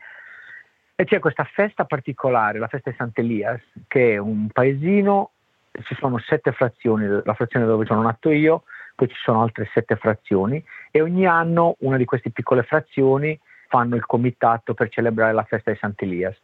E 0.94 1.04
c'è 1.04 1.20
questa 1.20 1.44
festa 1.44 1.84
particolare, 1.84 2.58
la 2.58 2.66
festa 2.66 2.90
di 2.90 2.96
Sant'Elias, 2.96 3.60
che 3.86 4.14
è 4.14 4.16
un 4.16 4.48
paesino 4.52 5.30
ci 5.82 5.94
sono 5.94 6.18
sette 6.18 6.52
frazioni, 6.52 7.06
la 7.06 7.34
frazione 7.34 7.66
dove 7.66 7.84
sono 7.86 8.02
nato 8.02 8.30
io, 8.30 8.64
poi 8.94 9.08
ci 9.08 9.16
sono 9.22 9.42
altre 9.42 9.68
sette 9.72 9.96
frazioni 9.96 10.62
e 10.90 11.00
ogni 11.00 11.26
anno 11.26 11.76
una 11.80 11.96
di 11.96 12.04
queste 12.04 12.30
piccole 12.30 12.62
frazioni 12.62 13.38
fanno 13.68 13.96
il 13.96 14.06
comitato 14.06 14.74
per 14.74 14.88
celebrare 14.88 15.32
la 15.32 15.44
festa 15.44 15.70
di 15.70 15.78
Sant'Elias. 15.78 16.36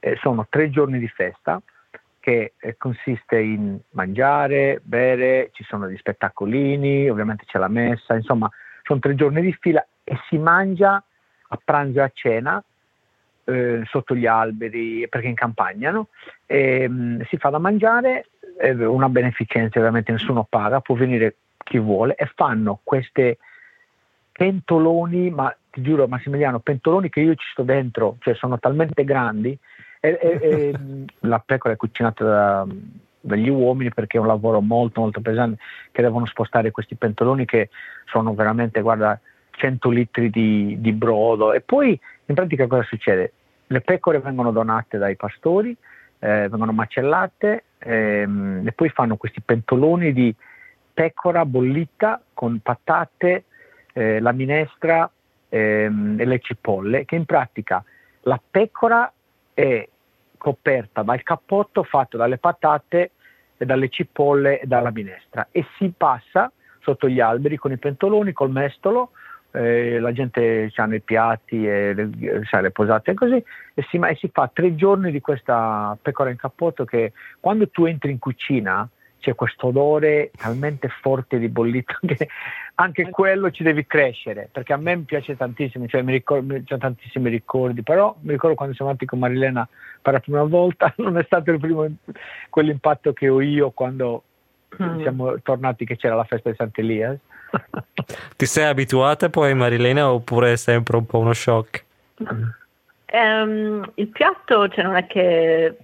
Eh, 0.00 0.16
sono 0.20 0.46
tre 0.48 0.70
giorni 0.70 0.98
di 0.98 1.08
festa 1.08 1.60
che 2.24 2.54
eh, 2.58 2.78
consiste 2.78 3.38
in 3.38 3.78
mangiare, 3.90 4.80
bere, 4.82 5.50
ci 5.52 5.62
sono 5.62 5.86
degli 5.86 5.98
spettacolini, 5.98 7.10
ovviamente 7.10 7.44
c'è 7.44 7.58
la 7.58 7.68
messa, 7.68 8.14
insomma 8.14 8.50
sono 8.82 8.98
tre 8.98 9.14
giorni 9.14 9.42
di 9.42 9.54
fila 9.60 9.86
e 10.02 10.16
si 10.30 10.38
mangia 10.38 11.04
a 11.48 11.60
pranzo 11.62 11.98
e 11.98 12.02
a 12.02 12.10
cena 12.14 12.64
eh, 13.44 13.82
sotto 13.84 14.14
gli 14.14 14.24
alberi, 14.24 15.06
perché 15.06 15.26
in 15.26 15.34
campagna, 15.34 15.90
no? 15.90 16.08
E, 16.46 16.88
mh, 16.88 17.26
si 17.26 17.36
fa 17.36 17.50
da 17.50 17.58
mangiare, 17.58 18.28
eh, 18.58 18.72
una 18.72 19.10
beneficenza 19.10 19.78
ovviamente 19.78 20.10
nessuno 20.10 20.46
paga, 20.48 20.80
può 20.80 20.94
venire 20.94 21.36
chi 21.58 21.78
vuole 21.78 22.14
e 22.14 22.32
fanno 22.34 22.80
queste 22.82 23.36
pentoloni, 24.32 25.28
ma 25.28 25.54
ti 25.70 25.82
giuro 25.82 26.08
Massimiliano, 26.08 26.60
pentoloni 26.60 27.10
che 27.10 27.20
io 27.20 27.34
ci 27.34 27.46
sto 27.52 27.64
dentro, 27.64 28.16
cioè 28.20 28.32
sono 28.32 28.58
talmente 28.58 29.04
grandi 29.04 29.58
e, 30.04 30.18
e, 30.20 30.38
e 30.42 30.74
la 31.20 31.38
pecora 31.38 31.72
è 31.72 31.76
cucinata 31.78 32.24
da, 32.24 32.66
dagli 33.20 33.48
uomini 33.48 33.90
perché 33.90 34.18
è 34.18 34.20
un 34.20 34.26
lavoro 34.26 34.60
molto 34.60 35.00
molto 35.00 35.22
pesante 35.22 35.62
che 35.90 36.02
devono 36.02 36.26
spostare 36.26 36.70
questi 36.70 36.94
pentoloni 36.94 37.46
che 37.46 37.70
sono 38.04 38.34
veramente, 38.34 38.82
guarda, 38.82 39.18
100 39.52 39.88
litri 39.88 40.28
di, 40.28 40.76
di 40.78 40.92
brodo 40.92 41.54
e 41.54 41.62
poi 41.62 41.98
in 42.26 42.34
pratica 42.34 42.66
cosa 42.66 42.82
succede? 42.82 43.32
Le 43.68 43.80
pecore 43.80 44.18
vengono 44.18 44.50
donate 44.50 44.98
dai 44.98 45.16
pastori, 45.16 45.74
eh, 46.18 46.48
vengono 46.50 46.72
macellate 46.72 47.64
ehm, 47.78 48.62
e 48.66 48.72
poi 48.72 48.90
fanno 48.90 49.16
questi 49.16 49.40
pentoloni 49.40 50.12
di 50.12 50.34
pecora 50.92 51.46
bollita 51.46 52.20
con 52.34 52.60
patate, 52.60 53.44
eh, 53.94 54.20
la 54.20 54.32
minestra 54.32 55.10
ehm, 55.48 56.16
e 56.18 56.24
le 56.26 56.40
cipolle, 56.40 57.06
che 57.06 57.14
in 57.16 57.24
pratica 57.24 57.82
la 58.22 58.40
pecora 58.50 59.10
è 59.54 59.88
coperta 60.44 61.00
dal 61.00 61.22
cappotto 61.22 61.84
fatto 61.84 62.18
dalle 62.18 62.36
patate 62.36 63.12
e 63.56 63.64
dalle 63.64 63.88
cipolle 63.88 64.60
e 64.60 64.66
dalla 64.66 64.90
minestra. 64.90 65.48
E 65.50 65.64
si 65.78 65.90
passa 65.96 66.52
sotto 66.80 67.08
gli 67.08 67.18
alberi 67.18 67.56
con 67.56 67.72
i 67.72 67.78
pentoloni, 67.78 68.34
col 68.34 68.50
mestolo, 68.50 69.12
eh, 69.52 69.98
la 69.98 70.12
gente 70.12 70.70
ha 70.74 70.94
i 70.94 71.00
piatti 71.00 71.66
e 71.66 71.94
le, 71.94 72.42
sai, 72.44 72.60
le 72.60 72.72
posate 72.72 73.12
e 73.12 73.14
così 73.14 73.42
e 73.72 73.86
si, 73.88 73.96
e 73.96 74.16
si, 74.16 74.28
fa 74.30 74.50
tre 74.52 74.74
giorni 74.74 75.10
di 75.10 75.22
questa 75.22 75.96
pecora 76.00 76.28
in 76.28 76.36
cappotto 76.36 76.84
che 76.84 77.12
quando 77.40 77.70
tu 77.70 77.86
entri 77.86 78.10
in 78.10 78.18
cucina 78.18 78.86
c'è 79.24 79.34
questo 79.34 79.68
odore 79.68 80.30
talmente 80.36 80.88
forte 81.00 81.38
di 81.38 81.48
bollito 81.48 81.94
che 82.04 82.28
anche 82.74 83.08
quello 83.08 83.50
ci 83.50 83.62
devi 83.62 83.86
crescere 83.86 84.50
perché 84.52 84.74
a 84.74 84.76
me 84.76 84.98
piace 84.98 85.34
tantissimo, 85.34 85.86
cioè 85.86 86.02
mi 86.02 86.12
ricordo, 86.12 86.54
ho 86.54 86.78
tantissimi 86.78 87.30
ricordi, 87.30 87.82
però 87.82 88.14
mi 88.20 88.32
ricordo 88.32 88.54
quando 88.54 88.74
siamo 88.74 88.90
andati 88.90 89.08
con 89.08 89.18
Marilena 89.18 89.66
per 90.02 90.12
la 90.12 90.20
prima 90.20 90.42
volta, 90.42 90.92
non 90.98 91.16
è 91.16 91.24
stato 91.24 91.50
il 91.50 91.58
primo 91.58 91.86
quell'impatto 92.50 93.14
che 93.14 93.30
ho 93.30 93.40
io 93.40 93.70
quando 93.70 94.22
mm. 94.82 95.00
siamo 95.00 95.40
tornati 95.40 95.86
che 95.86 95.96
c'era 95.96 96.14
la 96.14 96.24
festa 96.24 96.50
di 96.50 96.56
Sant'Elias 96.56 97.18
Ti 98.36 98.46
sei 98.46 98.64
abituata 98.66 99.30
poi 99.30 99.54
Marilena 99.54 100.10
oppure 100.10 100.52
è 100.52 100.56
sempre 100.56 100.96
un 100.96 101.06
po' 101.06 101.18
uno 101.18 101.32
shock? 101.32 101.84
Um, 103.12 103.90
il 103.94 104.08
piatto 104.08 104.68
cioè, 104.68 104.84
non 104.84 104.96
è 104.96 105.06
che 105.06 105.76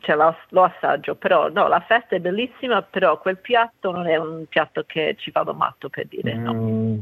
cioè, 0.00 0.16
lo, 0.16 0.36
lo, 0.48 0.64
assaggio, 0.64 1.14
però 1.14 1.48
no, 1.48 1.68
la 1.68 1.80
festa 1.80 2.16
è 2.16 2.20
bellissima, 2.20 2.82
però 2.82 3.18
quel 3.18 3.38
piatto 3.38 3.90
non 3.90 4.06
è 4.06 4.16
un 4.16 4.44
piatto 4.48 4.84
che 4.86 5.14
ci 5.18 5.30
vado 5.30 5.54
matto 5.54 5.88
per 5.88 6.06
dire 6.06 6.34
no. 6.34 6.52
Mm. 6.54 6.98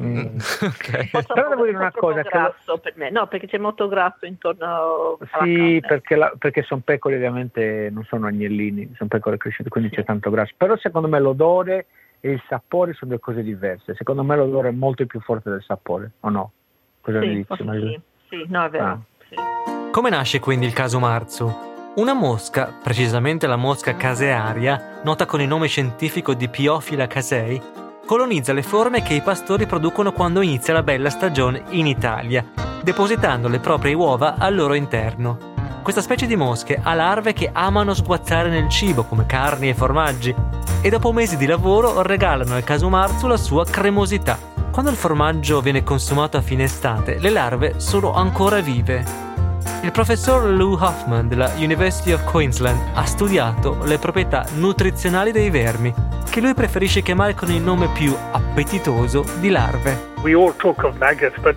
Mm. 0.00 0.38
okay. 0.62 1.10
Però 1.10 1.48
devo 1.50 1.64
dire 1.64 1.76
una 1.76 1.92
cosa 1.92 2.22
grasso 2.22 2.78
per 2.78 2.94
me, 2.96 3.10
no, 3.10 3.26
perché 3.26 3.46
c'è 3.46 3.58
molto 3.58 3.88
grasso 3.88 4.24
intorno 4.24 5.18
alla 5.20 5.44
Sì, 5.44 5.82
perché, 5.86 6.16
la, 6.16 6.32
perché 6.38 6.62
sono 6.62 6.80
pecore 6.82 7.16
ovviamente 7.16 7.90
non 7.92 8.04
sono 8.04 8.26
agnellini, 8.26 8.92
sono 8.96 9.08
pecore 9.10 9.36
cresciute, 9.36 9.68
quindi 9.68 9.90
sì. 9.90 9.96
c'è 9.96 10.04
tanto 10.04 10.30
grasso. 10.30 10.54
Però 10.56 10.76
secondo 10.76 11.08
me 11.08 11.18
l'odore 11.18 11.86
e 12.20 12.30
il 12.30 12.42
sapore 12.48 12.94
sono 12.94 13.10
due 13.10 13.20
cose 13.20 13.42
diverse. 13.42 13.94
Secondo 13.94 14.22
me 14.22 14.36
l'odore 14.36 14.68
è 14.68 14.72
molto 14.72 15.04
più 15.04 15.20
forte 15.20 15.50
del 15.50 15.62
sapore, 15.62 16.12
o 16.20 16.30
no? 16.30 16.52
Cosa 17.00 17.20
sì, 17.20 17.26
ne 17.26 17.34
dici? 17.34 17.56
Sì. 17.56 18.00
sì, 18.28 18.44
no, 18.48 18.64
è 18.64 18.70
vero. 18.70 18.84
Ah. 18.84 18.98
Sì. 19.28 19.34
Come 19.90 20.08
nasce 20.08 20.40
quindi 20.40 20.64
il 20.64 20.72
caso 20.72 20.98
Marzu? 20.98 21.71
Una 21.94 22.14
mosca, 22.14 22.72
precisamente 22.82 23.46
la 23.46 23.56
mosca 23.56 23.94
casearia, 23.94 25.00
nota 25.04 25.26
con 25.26 25.42
il 25.42 25.46
nome 25.46 25.66
scientifico 25.66 26.32
di 26.32 26.48
Piophila 26.48 27.06
casei, 27.06 27.60
colonizza 28.06 28.54
le 28.54 28.62
forme 28.62 29.02
che 29.02 29.12
i 29.12 29.20
pastori 29.20 29.66
producono 29.66 30.10
quando 30.10 30.40
inizia 30.40 30.72
la 30.72 30.82
bella 30.82 31.10
stagione 31.10 31.64
in 31.68 31.86
Italia, 31.86 32.46
depositando 32.82 33.46
le 33.46 33.58
proprie 33.58 33.92
uova 33.92 34.36
al 34.38 34.54
loro 34.54 34.72
interno. 34.72 35.36
Questa 35.82 36.00
specie 36.00 36.24
di 36.24 36.34
mosche 36.34 36.80
ha 36.82 36.94
larve 36.94 37.34
che 37.34 37.50
amano 37.52 37.92
sguazzare 37.92 38.48
nel 38.48 38.70
cibo 38.70 39.02
come 39.02 39.26
carni 39.26 39.68
e 39.68 39.74
formaggi 39.74 40.34
e 40.80 40.88
dopo 40.88 41.12
mesi 41.12 41.36
di 41.36 41.44
lavoro 41.44 42.00
regalano 42.00 42.54
al 42.54 42.64
casumarzu 42.64 43.26
la 43.26 43.36
sua 43.36 43.66
cremosità. 43.66 44.38
Quando 44.70 44.90
il 44.90 44.96
formaggio 44.96 45.60
viene 45.60 45.82
consumato 45.82 46.38
a 46.38 46.42
fine 46.42 46.62
estate, 46.62 47.18
le 47.18 47.28
larve 47.28 47.74
sono 47.80 48.14
ancora 48.14 48.60
vive 48.60 49.30
il 49.82 49.90
professor 49.90 50.48
Lou 50.48 50.76
Hoffman 50.78 51.26
della 51.26 51.52
University 51.56 52.12
of 52.12 52.22
Queensland 52.24 52.92
ha 52.94 53.04
studiato 53.04 53.78
le 53.84 53.98
proprietà 53.98 54.46
nutrizionali 54.54 55.32
dei 55.32 55.50
vermi, 55.50 55.92
che 56.30 56.40
lui 56.40 56.54
preferisce 56.54 57.02
chiamare 57.02 57.34
con 57.34 57.50
il 57.50 57.60
nome 57.60 57.88
più 57.88 58.14
appetitoso 58.30 59.24
di 59.40 59.50
larve. 59.50 60.10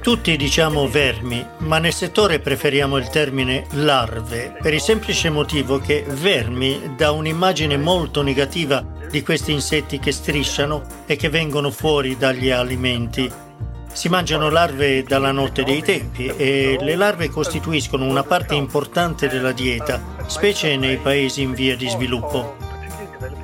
Tutti 0.01 0.35
diciamo 0.35 0.87
vermi, 0.87 1.45
ma 1.59 1.77
nel 1.77 1.93
settore 1.93 2.39
preferiamo 2.39 2.97
il 2.97 3.09
termine 3.09 3.65
larve, 3.73 4.57
per 4.59 4.73
il 4.73 4.81
semplice 4.81 5.29
motivo 5.29 5.77
che 5.79 6.03
vermi 6.07 6.95
dà 6.97 7.11
un'immagine 7.11 7.77
molto 7.77 8.23
negativa 8.23 8.83
di 9.09 9.21
questi 9.21 9.51
insetti 9.51 9.99
che 9.99 10.11
strisciano 10.11 10.81
e 11.05 11.15
che 11.15 11.29
vengono 11.29 11.69
fuori 11.69 12.17
dagli 12.17 12.49
alimenti 12.49 13.43
si 13.95 14.09
mangiano 14.09 14.49
larve 14.49 15.03
dalla 15.03 15.31
notte 15.31 15.63
dei 15.63 15.81
tempi 15.81 16.25
e 16.27 16.77
le 16.81 16.95
larve 16.97 17.29
costituiscono 17.29 18.03
una 18.03 18.23
parte 18.23 18.53
importante 18.53 19.29
della 19.29 19.53
dieta, 19.53 20.01
specie 20.27 20.75
nei 20.75 20.97
paesi 20.97 21.41
in 21.41 21.53
via 21.53 21.77
di 21.77 21.87
sviluppo. 21.87 22.57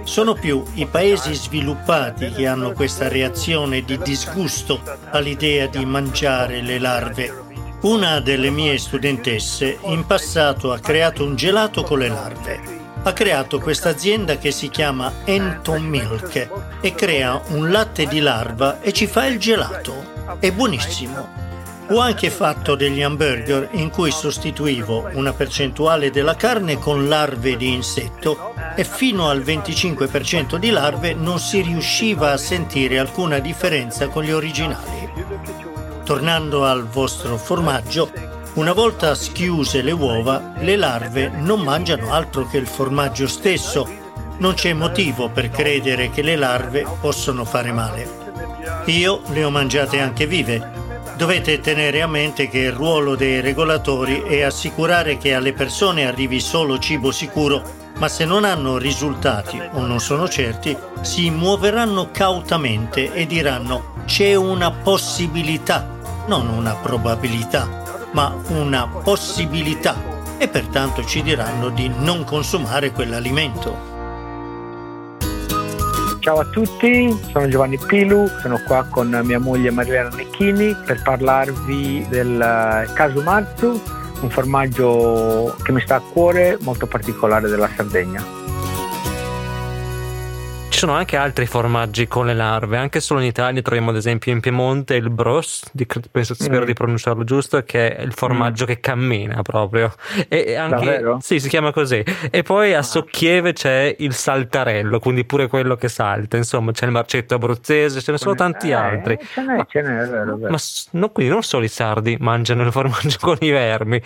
Sono 0.03 0.33
più 0.33 0.61
i 0.73 0.85
paesi 0.87 1.33
sviluppati 1.33 2.31
che 2.31 2.47
hanno 2.47 2.73
questa 2.73 3.07
reazione 3.07 3.85
di 3.85 3.97
disgusto 3.99 4.81
all'idea 5.11 5.67
di 5.67 5.85
mangiare 5.85 6.61
le 6.61 6.79
larve. 6.79 7.33
Una 7.83 8.19
delle 8.19 8.49
mie 8.49 8.77
studentesse 8.77 9.77
in 9.83 10.05
passato 10.05 10.73
ha 10.73 10.79
creato 10.79 11.23
un 11.23 11.37
gelato 11.37 11.83
con 11.83 11.99
le 11.99 12.09
larve. 12.09 12.59
Ha 13.03 13.13
creato 13.13 13.57
questa 13.59 13.87
azienda 13.87 14.37
che 14.37 14.51
si 14.51 14.69
chiama 14.69 15.13
Enton 15.23 15.81
Milk 15.81 16.49
e 16.81 16.93
crea 16.93 17.41
un 17.51 17.71
latte 17.71 18.05
di 18.05 18.19
larva 18.19 18.81
e 18.81 18.91
ci 18.91 19.07
fa 19.07 19.25
il 19.27 19.39
gelato. 19.39 20.10
È 20.39 20.51
buonissimo. 20.51 21.27
Ho 21.89 21.99
anche 21.99 22.29
fatto 22.29 22.75
degli 22.75 23.01
hamburger 23.01 23.69
in 23.71 23.89
cui 23.89 24.11
sostituivo 24.11 25.09
una 25.13 25.33
percentuale 25.33 26.09
della 26.09 26.35
carne 26.35 26.77
con 26.77 27.07
larve 27.09 27.57
di 27.57 27.73
insetto 27.73 28.53
e 28.75 28.83
fino 28.83 29.27
al 29.27 29.41
25% 29.41 30.55
di 30.55 30.69
larve 30.69 31.13
non 31.13 31.39
si 31.39 31.61
riusciva 31.61 32.31
a 32.31 32.37
sentire 32.37 32.97
alcuna 32.97 33.39
differenza 33.39 34.07
con 34.07 34.23
gli 34.23 34.31
originali. 34.31 35.09
Tornando 36.05 36.65
al 36.65 36.87
vostro 36.87 37.37
formaggio, 37.37 38.09
una 38.53 38.73
volta 38.73 39.15
schiuse 39.15 39.81
le 39.81 39.91
uova, 39.91 40.53
le 40.59 40.75
larve 40.75 41.29
non 41.29 41.61
mangiano 41.61 42.13
altro 42.13 42.47
che 42.47 42.57
il 42.57 42.67
formaggio 42.67 43.27
stesso. 43.27 44.00
Non 44.41 44.55
c'è 44.55 44.73
motivo 44.73 45.29
per 45.29 45.51
credere 45.51 46.09
che 46.09 46.23
le 46.23 46.35
larve 46.35 46.83
possono 46.99 47.45
fare 47.45 47.71
male. 47.71 48.09
Io 48.85 49.21
le 49.27 49.43
ho 49.43 49.51
mangiate 49.51 49.99
anche 49.99 50.25
vive. 50.25 50.71
Dovete 51.15 51.59
tenere 51.59 52.01
a 52.01 52.07
mente 52.07 52.49
che 52.49 52.57
il 52.57 52.71
ruolo 52.71 53.15
dei 53.15 53.39
regolatori 53.39 54.21
è 54.21 54.41
assicurare 54.41 55.19
che 55.19 55.35
alle 55.35 55.53
persone 55.53 56.07
arrivi 56.07 56.39
solo 56.39 56.79
cibo 56.79 57.11
sicuro, 57.11 57.61
ma 57.99 58.07
se 58.07 58.25
non 58.25 58.43
hanno 58.43 58.79
risultati 58.79 59.61
o 59.73 59.85
non 59.85 59.99
sono 59.99 60.27
certi, 60.27 60.75
si 61.01 61.29
muoveranno 61.29 62.09
cautamente 62.09 63.13
e 63.13 63.27
diranno 63.27 63.93
c'è 64.05 64.33
una 64.33 64.71
possibilità, 64.71 65.87
non 66.25 66.49
una 66.49 66.73
probabilità, 66.73 68.09
ma 68.13 68.35
una 68.47 68.87
possibilità 68.87 69.95
e 70.39 70.47
pertanto 70.47 71.05
ci 71.05 71.21
diranno 71.21 71.69
di 71.69 71.91
non 71.95 72.23
consumare 72.23 72.91
quell'alimento. 72.91 74.00
Ciao 76.21 76.37
a 76.37 76.45
tutti, 76.45 77.19
sono 77.31 77.47
Giovanni 77.47 77.79
Pilu, 77.79 78.27
sono 78.27 78.61
qua 78.67 78.85
con 78.87 79.19
mia 79.23 79.39
moglie 79.39 79.71
Marilena 79.71 80.09
Necchini 80.09 80.75
per 80.85 81.01
parlarvi 81.01 82.05
del 82.09 82.39
eh, 82.39 82.93
caso 82.93 83.23
Marzu, 83.23 83.81
un 84.21 84.29
formaggio 84.29 85.55
che 85.63 85.71
mi 85.71 85.81
sta 85.81 85.95
a 85.95 85.99
cuore, 85.99 86.59
molto 86.61 86.85
particolare 86.85 87.49
della 87.49 87.67
Sardegna 87.75 88.40
sono 90.81 90.93
anche 90.93 91.15
altri 91.15 91.45
formaggi 91.45 92.07
con 92.07 92.25
le 92.25 92.33
larve, 92.33 92.75
anche 92.75 93.01
solo 93.01 93.19
in 93.19 93.27
Italia 93.27 93.61
troviamo 93.61 93.91
ad 93.91 93.97
esempio 93.97 94.31
in 94.31 94.39
Piemonte 94.39 94.95
il 94.95 95.11
bros, 95.11 95.61
di, 95.71 95.85
penso, 96.09 96.33
spero 96.33 96.63
mm. 96.63 96.65
di 96.65 96.73
pronunciarlo 96.73 97.23
giusto, 97.23 97.61
che 97.61 97.95
è 97.95 98.01
il 98.01 98.13
formaggio 98.13 98.63
mm. 98.63 98.67
che 98.67 98.79
cammina 98.79 99.43
proprio. 99.43 99.93
E 100.27 100.55
anche, 100.55 100.75
Davvero? 100.75 101.19
Sì, 101.21 101.39
si 101.39 101.49
chiama 101.49 101.71
così. 101.71 102.03
E 102.31 102.41
poi 102.41 102.73
a 102.73 102.79
ah. 102.79 102.81
Socchieve 102.81 103.53
c'è 103.53 103.95
il 103.99 104.15
saltarello, 104.15 104.97
quindi 104.99 105.23
pure 105.23 105.45
quello 105.45 105.75
che 105.75 105.87
salta, 105.87 106.37
insomma 106.37 106.71
c'è 106.71 106.85
il 106.85 106.91
marcetto 106.91 107.35
abruzzese, 107.35 108.01
ce 108.01 108.11
ne 108.13 108.17
sono 108.17 108.33
tanti 108.33 108.69
eh, 108.69 108.73
altri. 108.73 109.19
Ce 109.21 109.41
n'è, 109.43 109.57
ma, 109.57 109.67
ce 109.69 109.81
n'è, 109.83 110.07
vero, 110.07 110.35
vero. 110.35 110.49
Ma 110.49 110.57
no, 110.93 111.09
quindi 111.09 111.31
non 111.31 111.43
solo 111.43 111.63
i 111.63 111.69
sardi 111.69 112.17
mangiano 112.19 112.63
il 112.63 112.71
formaggio 112.71 113.17
con 113.21 113.37
i 113.41 113.51
vermi, 113.51 114.01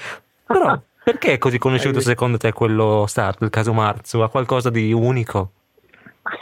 però... 0.45 0.77
Perché 1.05 1.33
è 1.33 1.37
così 1.37 1.57
conosciuto 1.57 2.01
secondo 2.01 2.37
te 2.37 2.51
quello 2.51 3.05
sardo, 3.07 3.45
il 3.45 3.51
caso 3.51 3.71
Marzu? 3.71 4.19
Ha 4.19 4.29
qualcosa 4.29 4.71
di 4.71 4.91
unico? 4.91 5.51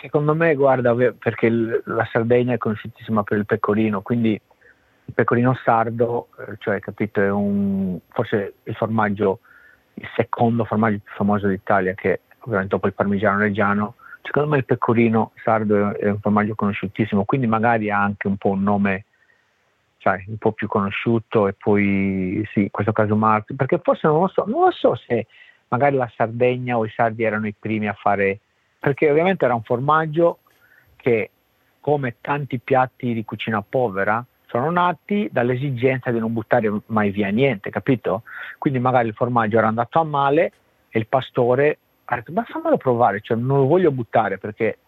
Secondo 0.01 0.33
me, 0.33 0.55
guarda, 0.55 0.95
perché 0.95 1.49
la 1.49 2.07
Sardegna 2.11 2.53
è 2.53 2.57
conosciutissima 2.57 3.23
per 3.23 3.37
il 3.37 3.45
pecorino, 3.45 4.01
quindi 4.01 4.31
il 4.31 5.13
pecorino 5.13 5.53
sardo, 5.63 6.29
eh, 6.39 6.55
cioè 6.59 6.79
capito, 6.79 7.19
è 7.21 7.29
un, 7.29 7.99
forse 8.09 8.55
il 8.63 8.75
formaggio, 8.75 9.39
il 9.95 10.07
secondo 10.15 10.63
formaggio 10.63 10.99
più 11.03 11.13
famoso 11.13 11.47
d'Italia 11.47 11.93
che 11.95 12.21
ovviamente 12.39 12.75
dopo 12.75 12.87
il 12.87 12.93
parmigiano 12.93 13.39
reggiano, 13.39 13.95
secondo 14.21 14.49
me 14.49 14.57
il 14.57 14.65
pecorino 14.65 15.31
sardo 15.43 15.97
è 15.97 16.09
un 16.09 16.19
formaggio 16.19 16.55
conosciutissimo, 16.55 17.25
quindi 17.25 17.47
magari 17.47 17.91
ha 17.91 18.01
anche 18.01 18.27
un 18.27 18.37
po' 18.37 18.49
un 18.49 18.63
nome 18.63 19.05
sai, 19.99 20.23
un 20.27 20.37
po' 20.37 20.51
più 20.51 20.67
conosciuto 20.67 21.47
e 21.47 21.53
poi 21.53 22.45
sì, 22.51 22.63
in 22.63 22.71
questo 22.71 22.91
caso 22.91 23.15
Marco, 23.15 23.53
perché 23.55 23.79
forse 23.81 24.07
non 24.07 24.21
lo 24.21 24.27
so, 24.27 24.43
non 24.47 24.65
lo 24.65 24.71
so 24.71 24.95
se 24.95 25.27
magari 25.69 25.95
la 25.95 26.11
Sardegna 26.15 26.77
o 26.77 26.85
i 26.85 26.89
sardi 26.89 27.23
erano 27.23 27.47
i 27.47 27.55
primi 27.57 27.87
a 27.87 27.93
fare, 27.93 28.39
perché 28.83 29.09
ovviamente 29.09 29.45
era 29.45 29.53
un 29.53 29.63
formaggio 29.63 30.39
che 30.97 31.31
come 31.79 32.17
tanti 32.19 32.59
piatti 32.59 33.13
di 33.13 33.23
cucina 33.23 33.61
povera 33.61 34.25
sono 34.45 34.69
nati 34.71 35.29
dall'esigenza 35.31 36.11
di 36.11 36.19
non 36.19 36.33
buttare 36.33 36.69
mai 36.87 37.09
via 37.09 37.29
niente, 37.29 37.69
capito? 37.69 38.23
Quindi 38.57 38.79
magari 38.79 39.07
il 39.07 39.13
formaggio 39.13 39.57
era 39.57 39.67
andato 39.67 40.01
a 40.01 40.03
male 40.03 40.51
e 40.89 40.99
il 40.99 41.07
pastore 41.07 41.77
ha 42.03 42.15
detto 42.15 42.33
ma 42.33 42.43
fammelo 42.43 42.75
provare, 42.75 43.21
cioè 43.21 43.37
non 43.37 43.59
lo 43.59 43.67
voglio 43.67 43.89
buttare 43.89 44.37
perché 44.37 44.79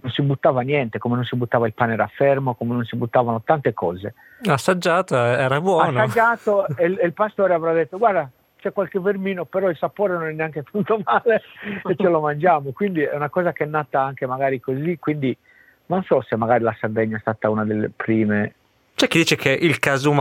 non 0.00 0.10
si 0.10 0.22
buttava 0.22 0.62
niente, 0.62 0.98
come 0.98 1.14
non 1.14 1.24
si 1.24 1.36
buttava 1.36 1.68
il 1.68 1.74
pane 1.74 1.94
raffermo, 1.94 2.54
come 2.54 2.74
non 2.74 2.84
si 2.84 2.96
buttavano 2.96 3.40
tante 3.44 3.72
cose. 3.72 4.14
Assaggiato, 4.46 5.14
eh, 5.14 5.42
era 5.42 5.60
buono. 5.60 6.02
Assaggiato 6.02 6.66
e, 6.76 6.86
e 6.86 7.06
il 7.06 7.12
pastore 7.12 7.54
avrà 7.54 7.72
detto 7.72 7.98
guarda 7.98 8.28
c'è 8.64 8.72
qualche 8.72 8.98
vermino, 8.98 9.44
però 9.44 9.68
il 9.68 9.76
sapore 9.76 10.14
non 10.14 10.26
è 10.26 10.32
neanche 10.32 10.64
tanto 10.72 10.98
male 11.04 11.42
e 11.86 11.94
ce 11.94 12.08
lo 12.08 12.20
mangiamo. 12.20 12.72
Quindi 12.72 13.02
è 13.02 13.14
una 13.14 13.28
cosa 13.28 13.52
che 13.52 13.64
è 13.64 13.66
nata 13.66 14.00
anche 14.00 14.26
magari 14.26 14.58
così, 14.58 14.96
quindi 14.98 15.36
non 15.86 16.02
so 16.04 16.22
se 16.22 16.36
magari 16.36 16.64
la 16.64 16.74
Sardegna 16.80 17.18
è 17.18 17.20
stata 17.20 17.50
una 17.50 17.64
delle 17.64 17.90
prime 17.94 18.54
c'è 18.96 19.08
chi 19.08 19.18
dice 19.18 19.34
che 19.34 19.50
il 19.50 19.80
caso 19.80 20.14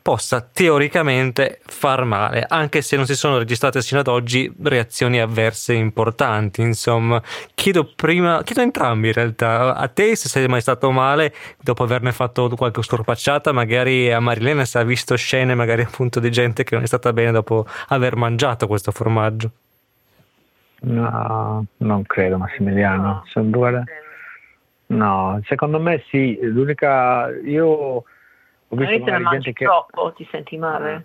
possa 0.00 0.40
teoricamente 0.40 1.60
far 1.66 2.04
male, 2.04 2.46
anche 2.48 2.80
se 2.80 2.96
non 2.96 3.04
si 3.04 3.14
sono 3.14 3.36
registrate 3.36 3.82
sino 3.82 4.00
ad 4.00 4.08
oggi 4.08 4.50
reazioni 4.62 5.20
avverse 5.20 5.74
importanti. 5.74 6.62
Insomma, 6.62 7.22
chiedo 7.54 7.92
prima, 7.94 8.42
chiedo 8.42 8.62
entrambi 8.62 9.08
in 9.08 9.12
realtà, 9.12 9.74
a 9.74 9.88
te 9.88 10.16
se 10.16 10.28
sei 10.28 10.48
mai 10.48 10.62
stato 10.62 10.90
male 10.90 11.34
dopo 11.60 11.82
averne 11.82 12.10
fatto 12.12 12.48
qualche 12.48 12.82
scorpacciata, 12.82 13.52
magari 13.52 14.10
a 14.10 14.18
Marilena 14.18 14.64
se 14.64 14.78
ha 14.78 14.82
visto 14.82 15.14
scene 15.14 15.54
magari 15.54 15.82
appunto 15.82 16.18
di 16.18 16.30
gente 16.30 16.64
che 16.64 16.74
non 16.74 16.84
è 16.84 16.86
stata 16.86 17.12
bene 17.12 17.32
dopo 17.32 17.66
aver 17.88 18.16
mangiato 18.16 18.66
questo 18.66 18.92
formaggio. 18.92 19.50
No, 20.78 21.66
non 21.76 22.02
credo 22.04 22.38
Massimiliano. 22.38 23.24
Due 23.34 23.84
No, 24.88 25.40
secondo 25.44 25.80
me 25.80 26.04
sì, 26.08 26.38
l'unica 26.42 27.28
io 27.44 27.66
ho 27.66 28.04
visto 28.76 28.98
magari 28.98 29.24
gente 29.30 29.52
che 29.52 29.64
troppo, 29.64 30.12
ti 30.12 30.26
senti 30.30 30.56
male? 30.56 31.04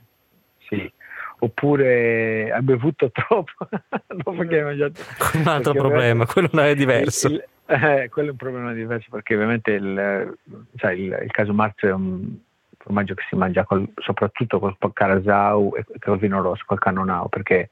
Sì. 0.67 0.91
Oppure 1.39 2.51
hai 2.51 2.61
bevuto 2.61 3.09
troppo 3.13 3.67
dopo 4.07 4.43
che 4.45 4.57
hai 4.57 4.63
mangiato. 4.63 5.01
Un 5.33 5.47
altro 5.47 5.73
problema, 5.73 6.25
quello 6.25 6.49
è 6.61 6.75
diverso. 6.75 7.27
Il, 7.27 7.43
eh, 7.65 8.09
quello 8.09 8.29
è 8.29 8.31
un 8.31 8.37
problema 8.37 8.73
diverso 8.73 9.07
perché 9.09 9.33
ovviamente 9.33 9.71
il, 9.71 10.37
cioè 10.75 10.91
il, 10.91 11.19
il 11.23 11.31
caso 11.31 11.53
marzo 11.53 11.87
è 11.87 11.93
un 11.93 12.37
formaggio 12.77 13.13
che 13.13 13.23
si 13.29 13.35
mangia 13.35 13.63
col, 13.63 13.87
soprattutto 13.95 14.59
col 14.59 14.75
carasau 14.93 15.73
e 15.75 15.85
col 15.99 16.19
vino 16.19 16.41
rosso, 16.41 16.63
col 16.65 16.79
cannonau, 16.79 17.29
perché 17.29 17.69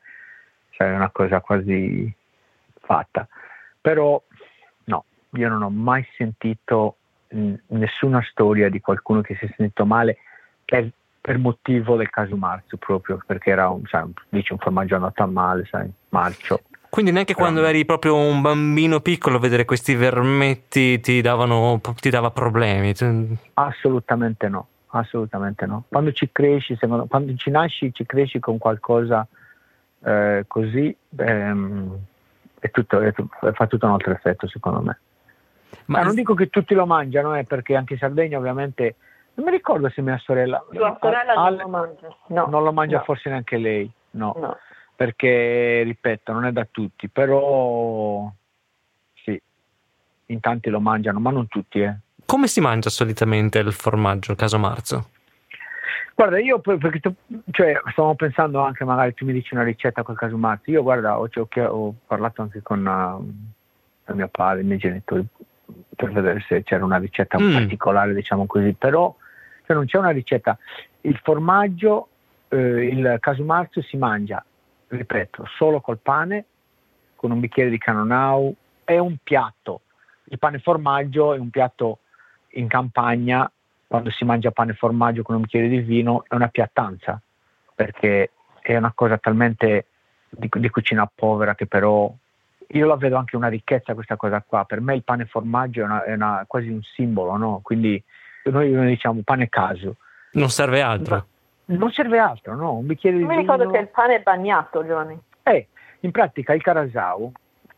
cioè, 0.71 0.91
è 0.91 0.95
una 0.95 1.09
cosa 1.09 1.41
quasi 1.41 2.11
fatta. 2.81 3.27
Però 3.81 4.21
io 5.31 5.49
non 5.49 5.61
ho 5.61 5.69
mai 5.69 6.05
sentito 6.15 6.97
mh, 7.29 7.53
nessuna 7.67 8.21
storia 8.29 8.69
di 8.69 8.79
qualcuno 8.79 9.21
che 9.21 9.35
si 9.35 9.45
è 9.45 9.53
sentito 9.55 9.85
male 9.85 10.17
per, 10.65 10.89
per 11.19 11.37
motivo 11.37 11.95
del 11.95 12.09
caso 12.09 12.35
Marzo 12.35 12.77
proprio 12.77 13.21
perché 13.25 13.51
era 13.51 13.69
un, 13.69 13.83
sai, 13.85 14.03
dice 14.29 14.53
un 14.53 14.59
formaggio 14.59 14.95
andato 14.95 15.23
a 15.23 15.27
male, 15.27 15.65
sai, 15.69 15.89
marcio. 16.09 16.61
Quindi 16.89 17.11
neanche 17.11 17.35
Però 17.35 17.45
quando 17.45 17.65
eri 17.65 17.85
proprio 17.85 18.15
un 18.15 18.41
bambino 18.41 18.99
piccolo 18.99 19.37
vedere 19.37 19.63
questi 19.63 19.93
vermetti 19.93 20.99
ti, 20.99 21.21
davano, 21.21 21.79
ti 21.99 22.09
dava 22.09 22.31
problemi? 22.31 22.93
Assolutamente 23.53 24.49
no, 24.49 24.67
assolutamente 24.87 25.67
no. 25.67 25.83
Quando 25.87 26.11
ci 26.11 26.29
cresci, 26.31 26.75
secondo, 26.77 27.05
quando 27.05 27.35
ci 27.35 27.51
nasci, 27.51 27.93
ci 27.93 28.07
cresci 28.07 28.39
con 28.39 28.57
qualcosa 28.57 29.27
eh, 30.03 30.45
così, 30.47 30.95
ehm, 31.17 31.95
è 32.59 32.71
tutto, 32.71 32.99
è, 33.01 33.13
fa 33.53 33.67
tutto 33.67 33.85
un 33.85 33.91
altro 33.91 34.11
effetto 34.11 34.47
secondo 34.47 34.81
me. 34.81 34.99
Ma 35.89 36.03
non 36.03 36.13
dico 36.13 36.35
che 36.35 36.49
tutti 36.49 36.75
lo 36.75 36.85
mangiano, 36.85 37.35
eh, 37.35 37.43
perché 37.43 37.75
anche 37.75 37.93
in 37.93 37.99
Sardegna 37.99 38.37
ovviamente 38.37 38.95
non 39.33 39.45
mi 39.45 39.51
ricordo 39.51 39.89
se 39.89 40.01
mia 40.01 40.17
sorella. 40.19 40.63
Tua 40.71 40.97
sorella 41.01 41.33
al, 41.33 41.55
non 41.55 41.63
lo 41.63 41.69
mangia. 41.69 42.15
No, 42.27 42.45
non 42.47 42.63
lo 42.63 42.71
mangia 42.71 42.97
no. 42.97 43.03
forse 43.03 43.29
neanche 43.29 43.57
lei, 43.57 43.91
no. 44.11 44.35
no. 44.37 44.57
Perché, 44.95 45.81
ripeto, 45.83 46.31
non 46.31 46.45
è 46.45 46.51
da 46.51 46.67
tutti, 46.69 47.09
però 47.09 48.31
sì, 49.13 49.41
in 50.27 50.39
tanti 50.39 50.69
lo 50.69 50.79
mangiano, 50.79 51.19
ma 51.19 51.31
non 51.31 51.47
tutti. 51.47 51.79
Eh. 51.81 51.95
Come 52.25 52.47
si 52.47 52.61
mangia 52.61 52.89
solitamente 52.89 53.57
il 53.59 53.71
formaggio, 53.71 54.35
caso 54.35 54.59
marzo? 54.59 55.09
Guarda, 56.13 56.37
io 56.37 56.59
perché 56.59 56.99
tu, 56.99 57.13
cioè, 57.51 57.79
stavo 57.93 58.13
pensando 58.13 58.59
anche, 58.59 58.83
magari 58.83 59.13
tu 59.13 59.25
mi 59.25 59.31
dici 59.31 59.53
una 59.53 59.63
ricetta 59.63 60.03
col 60.03 60.17
caso 60.17 60.37
marzo. 60.37 60.69
Io 60.69 60.83
guarda, 60.83 61.17
ho, 61.17 61.29
ho 61.31 61.95
parlato 62.05 62.41
anche 62.41 62.61
con 62.61 62.85
uh, 62.85 64.13
mio 64.13 64.27
padre, 64.27 64.61
i 64.61 64.65
miei 64.65 64.79
genitori, 64.79 65.25
per 65.99 66.13
vedere 66.13 66.41
se 66.47 66.63
c'era 66.63 66.85
una 66.85 66.97
ricetta 66.97 67.37
mm. 67.37 67.51
particolare, 67.51 68.13
diciamo 68.13 68.45
così, 68.45 68.71
però 68.71 69.13
cioè 69.65 69.75
non 69.75 69.85
c'è 69.85 69.97
una 69.97 70.11
ricetta. 70.11 70.57
Il 71.01 71.19
formaggio, 71.21 72.07
eh, 72.47 72.85
il 72.85 73.17
casumarzo 73.19 73.81
si 73.81 73.97
mangia, 73.97 74.43
ripeto, 74.87 75.45
solo 75.57 75.81
col 75.81 75.97
pane, 75.97 76.45
con 77.17 77.31
un 77.31 77.41
bicchiere 77.41 77.69
di 77.69 77.77
canonau, 77.77 78.55
è 78.85 78.97
un 78.97 79.17
piatto. 79.21 79.81
Il 80.25 80.39
pane 80.39 80.59
formaggio 80.59 81.33
è 81.33 81.37
un 81.37 81.49
piatto 81.49 81.99
in 82.51 82.69
campagna, 82.69 83.51
quando 83.85 84.09
si 84.09 84.23
mangia 84.23 84.51
pane 84.51 84.75
formaggio 84.75 85.23
con 85.23 85.35
un 85.35 85.41
bicchiere 85.41 85.67
di 85.67 85.79
vino, 85.79 86.23
è 86.29 86.35
una 86.35 86.47
piattanza, 86.47 87.21
perché 87.75 88.31
è 88.61 88.77
una 88.77 88.93
cosa 88.95 89.17
talmente 89.17 89.87
di, 90.29 90.49
di 90.49 90.69
cucina 90.69 91.11
povera 91.13 91.55
che 91.55 91.65
però 91.65 92.09
io 92.71 92.85
la 92.85 92.95
vedo 92.95 93.15
anche 93.15 93.35
una 93.35 93.47
ricchezza 93.47 93.93
questa 93.93 94.15
cosa 94.15 94.43
qua. 94.45 94.65
Per 94.65 94.81
me 94.81 94.95
il 94.95 95.03
pane 95.03 95.25
formaggio 95.25 95.81
è, 95.81 95.83
una, 95.83 96.03
è 96.03 96.13
una, 96.13 96.43
quasi 96.47 96.69
un 96.69 96.81
simbolo, 96.81 97.35
no? 97.37 97.59
Quindi 97.63 98.01
noi, 98.45 98.71
noi 98.71 98.87
diciamo 98.87 99.21
pane 99.23 99.49
caso. 99.49 99.95
Non 100.33 100.49
serve 100.49 100.81
altro. 100.81 101.15
Ma 101.15 101.25
non 101.77 101.91
serve 101.91 102.17
altro, 102.19 102.55
no? 102.55 102.75
Un 102.75 102.85
bicchiere 102.85 103.17
di 103.17 103.23
vino. 103.23 103.35
Mi 103.35 103.41
ricordo 103.41 103.69
che 103.69 103.77
il 103.77 103.89
pane 103.89 104.15
è 104.15 104.21
bagnato, 104.21 104.85
Giovanni. 104.85 105.19
Eh, 105.43 105.67
in 106.01 106.11
pratica 106.11 106.53
il 106.53 106.61
carasau, 106.61 107.31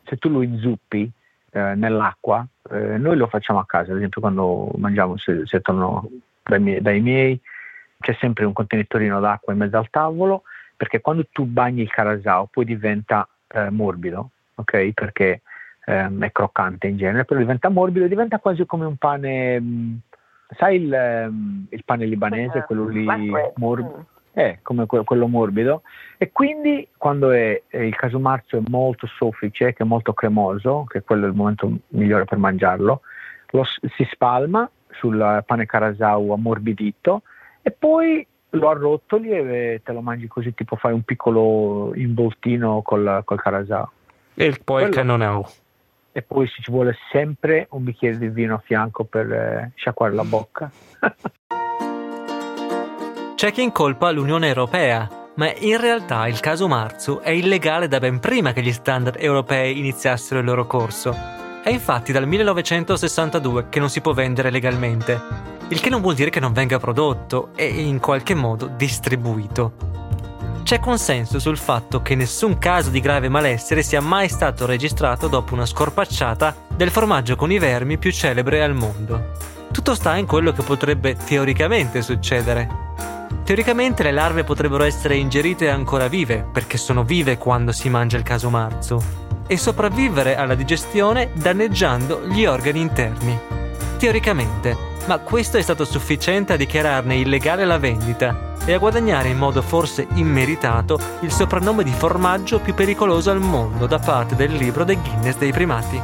se 0.03 0.17
tu 0.17 0.29
lo 0.29 0.41
inzuppi 0.41 1.09
eh, 1.51 1.75
nell'acqua, 1.75 2.45
eh, 2.69 2.97
noi 2.97 3.17
lo 3.17 3.27
facciamo 3.27 3.59
a 3.59 3.65
casa, 3.65 3.91
ad 3.91 3.97
esempio 3.97 4.21
quando 4.21 4.71
mangiamo, 4.77 5.17
se, 5.17 5.45
se 5.45 5.61
torno 5.61 6.09
dai 6.43 6.59
miei, 6.59 6.81
dai 6.81 7.01
miei, 7.01 7.39
c'è 7.99 8.15
sempre 8.19 8.45
un 8.45 8.53
contenitorino 8.53 9.19
d'acqua 9.19 9.53
in 9.53 9.59
mezzo 9.59 9.77
al 9.77 9.89
tavolo, 9.89 10.43
perché 10.75 11.01
quando 11.01 11.27
tu 11.31 11.45
bagni 11.45 11.81
il 11.81 11.91
carasau 11.91 12.47
poi 12.49 12.65
diventa 12.65 13.27
eh, 13.47 13.69
morbido, 13.69 14.31
ok? 14.61 14.91
Perché 14.93 15.41
ehm, 15.85 16.23
è 16.23 16.31
croccante 16.31 16.87
in 16.87 16.97
genere, 16.97 17.25
però 17.25 17.39
diventa 17.39 17.69
morbido, 17.69 18.07
diventa 18.07 18.39
quasi 18.39 18.65
come 18.65 18.85
un 18.85 18.95
pane, 18.97 19.59
mh, 19.59 19.65
mm, 19.65 19.95
sai 20.57 20.83
il, 20.83 20.93
ehm, 20.93 21.67
il, 21.69 21.83
pane 21.83 22.05
libanese, 22.05 22.59
eh, 22.59 22.63
quello 22.63 22.87
lì 22.87 23.05
morbido? 23.55 23.97
Mm. 23.97 24.19
È 24.33 24.59
come 24.61 24.85
quello 24.85 25.27
morbido 25.27 25.81
e 26.17 26.31
quindi 26.31 26.87
quando 26.95 27.31
è, 27.31 27.63
è 27.67 27.79
il 27.79 27.95
casumarzo 27.97 28.55
è 28.55 28.61
molto 28.69 29.05
soffice, 29.05 29.73
che 29.73 29.83
è 29.83 29.85
molto 29.85 30.13
cremoso, 30.13 30.85
che 30.87 31.01
quello 31.01 31.25
è 31.25 31.27
il 31.27 31.35
momento 31.35 31.69
migliore 31.89 32.23
per 32.23 32.37
mangiarlo, 32.37 33.01
lo, 33.49 33.63
si 33.65 34.07
spalma 34.09 34.69
sul 34.91 35.43
pane 35.45 35.65
carasau 35.65 36.31
ammorbidito 36.31 37.23
e 37.61 37.71
poi 37.71 38.25
lo 38.51 38.69
arrotoli 38.69 39.31
e 39.31 39.81
te 39.83 39.91
lo 39.91 40.01
mangi 40.01 40.27
così, 40.27 40.53
tipo 40.53 40.77
fai 40.77 40.93
un 40.93 41.03
piccolo 41.03 41.91
involtino 41.95 42.81
col, 42.81 43.23
col 43.25 43.41
carasau. 43.41 43.89
E 44.33 44.59
poi 44.63 44.83
il 44.83 44.89
cannonau. 44.89 45.45
E 46.13 46.21
poi 46.21 46.47
ci 46.47 46.69
vuole 46.69 46.97
sempre 47.11 47.67
un 47.71 47.83
bicchiere 47.83 48.17
di 48.17 48.27
vino 48.27 48.55
a 48.55 48.61
fianco 48.63 49.05
per 49.05 49.31
eh, 49.31 49.71
sciacquare 49.75 50.13
la 50.13 50.23
bocca. 50.23 50.71
C'è 53.35 53.51
chi 53.51 53.63
incolpa 53.63 54.11
l'Unione 54.11 54.47
Europea, 54.47 55.09
ma 55.35 55.51
in 55.51 55.79
realtà 55.79 56.27
il 56.27 56.39
caso 56.39 56.67
Marzu 56.67 57.21
è 57.23 57.31
illegale 57.31 57.87
da 57.87 57.97
ben 57.99 58.19
prima 58.19 58.53
che 58.53 58.61
gli 58.61 58.71
standard 58.71 59.15
europei 59.19 59.79
iniziassero 59.79 60.41
il 60.41 60.45
loro 60.45 60.67
corso. 60.67 61.15
È 61.63 61.69
infatti 61.69 62.11
dal 62.11 62.27
1962 62.27 63.69
che 63.69 63.79
non 63.79 63.89
si 63.89 64.01
può 64.01 64.13
vendere 64.13 64.51
legalmente, 64.51 65.19
il 65.69 65.79
che 65.79 65.89
non 65.89 66.01
vuol 66.01 66.13
dire 66.15 66.29
che 66.29 66.39
non 66.39 66.53
venga 66.53 66.77
prodotto 66.77 67.49
e 67.55 67.65
in 67.65 67.99
qualche 67.99 68.35
modo 68.35 68.67
distribuito 68.67 69.73
c'è 70.71 70.79
consenso 70.79 71.37
sul 71.37 71.57
fatto 71.57 72.01
che 72.01 72.15
nessun 72.15 72.57
caso 72.57 72.91
di 72.91 73.01
grave 73.01 73.27
malessere 73.27 73.83
sia 73.83 73.99
mai 73.99 74.29
stato 74.29 74.65
registrato 74.65 75.27
dopo 75.27 75.53
una 75.53 75.65
scorpacciata 75.65 76.55
del 76.73 76.91
formaggio 76.91 77.35
con 77.35 77.51
i 77.51 77.59
vermi 77.59 77.97
più 77.97 78.09
celebre 78.09 78.63
al 78.63 78.73
mondo. 78.73 79.31
Tutto 79.73 79.93
sta 79.95 80.15
in 80.15 80.25
quello 80.25 80.53
che 80.53 80.63
potrebbe 80.63 81.17
teoricamente 81.17 82.01
succedere. 82.01 82.69
Teoricamente 83.43 84.01
le 84.01 84.13
larve 84.13 84.45
potrebbero 84.45 84.85
essere 84.85 85.17
ingerite 85.17 85.69
ancora 85.69 86.07
vive, 86.07 86.47
perché 86.49 86.77
sono 86.77 87.03
vive 87.03 87.37
quando 87.37 87.73
si 87.73 87.89
mangia 87.89 88.15
il 88.15 88.23
caso 88.23 88.49
marzu, 88.49 88.97
e 89.47 89.57
sopravvivere 89.57 90.37
alla 90.37 90.55
digestione 90.55 91.31
danneggiando 91.33 92.25
gli 92.27 92.45
organi 92.45 92.79
interni. 92.79 93.60
Teoricamente, 94.01 94.75
ma 95.07 95.19
questo 95.19 95.59
è 95.59 95.61
stato 95.61 95.85
sufficiente 95.85 96.53
a 96.53 96.57
dichiararne 96.57 97.17
illegale 97.17 97.65
la 97.65 97.77
vendita 97.77 98.55
e 98.65 98.73
a 98.73 98.79
guadagnare 98.79 99.29
in 99.29 99.37
modo 99.37 99.61
forse 99.61 100.07
immeritato 100.15 100.97
il 101.19 101.29
soprannome 101.29 101.83
di 101.83 101.91
formaggio 101.91 102.59
più 102.59 102.73
pericoloso 102.73 103.29
al 103.29 103.41
mondo 103.41 103.85
da 103.85 103.99
parte 103.99 104.35
del 104.35 104.53
libro 104.53 104.85
dei 104.85 104.95
Guinness 104.95 105.37
dei 105.37 105.51
primati. 105.51 106.01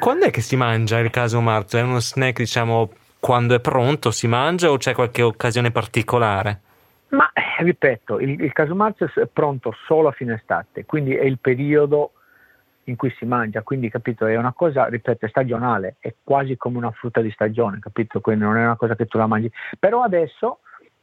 Quando 0.00 0.24
è 0.24 0.30
che 0.30 0.40
si 0.40 0.56
mangia 0.56 1.00
il 1.00 1.10
caso 1.10 1.42
marzo? 1.42 1.76
È 1.76 1.82
uno 1.82 2.00
snack, 2.00 2.38
diciamo, 2.38 2.88
quando 3.20 3.54
è 3.54 3.60
pronto 3.60 4.10
si 4.10 4.26
mangia 4.26 4.70
o 4.70 4.78
c'è 4.78 4.94
qualche 4.94 5.20
occasione 5.20 5.70
particolare? 5.70 6.60
Ma 7.08 7.30
eh, 7.34 7.62
ripeto, 7.62 8.20
il, 8.20 8.40
il 8.40 8.52
caso 8.54 8.74
marzo 8.74 9.04
è 9.04 9.26
pronto 9.30 9.76
solo 9.86 10.08
a 10.08 10.12
fine 10.12 10.32
estate, 10.32 10.86
quindi 10.86 11.14
è 11.14 11.24
il 11.24 11.36
periodo 11.38 12.12
in 12.84 12.96
cui 12.96 13.10
si 13.16 13.24
mangia, 13.24 13.62
quindi 13.62 13.88
capito, 13.88 14.26
è 14.26 14.36
una 14.36 14.52
cosa, 14.52 14.86
ripeto, 14.86 15.26
stagionale, 15.28 15.96
è 15.98 16.14
quasi 16.22 16.56
come 16.56 16.78
una 16.78 16.90
frutta 16.90 17.20
di 17.20 17.30
stagione, 17.30 17.78
capito? 17.78 18.20
Quindi 18.20 18.44
non 18.44 18.56
è 18.56 18.64
una 18.64 18.76
cosa 18.76 18.94
che 18.96 19.06
tu 19.06 19.18
la 19.18 19.26
mangi. 19.26 19.50
Però 19.78 20.02
adesso, 20.02 20.60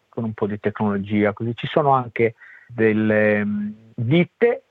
con 0.09 0.23
un 0.23 0.33
po' 0.33 0.47
di 0.47 0.59
tecnologia, 0.59 1.33
così 1.33 1.55
ci 1.55 1.67
sono 1.67 1.91
anche 1.91 2.35
delle 2.67 3.41
um, 3.41 3.73
ditte 3.95 4.63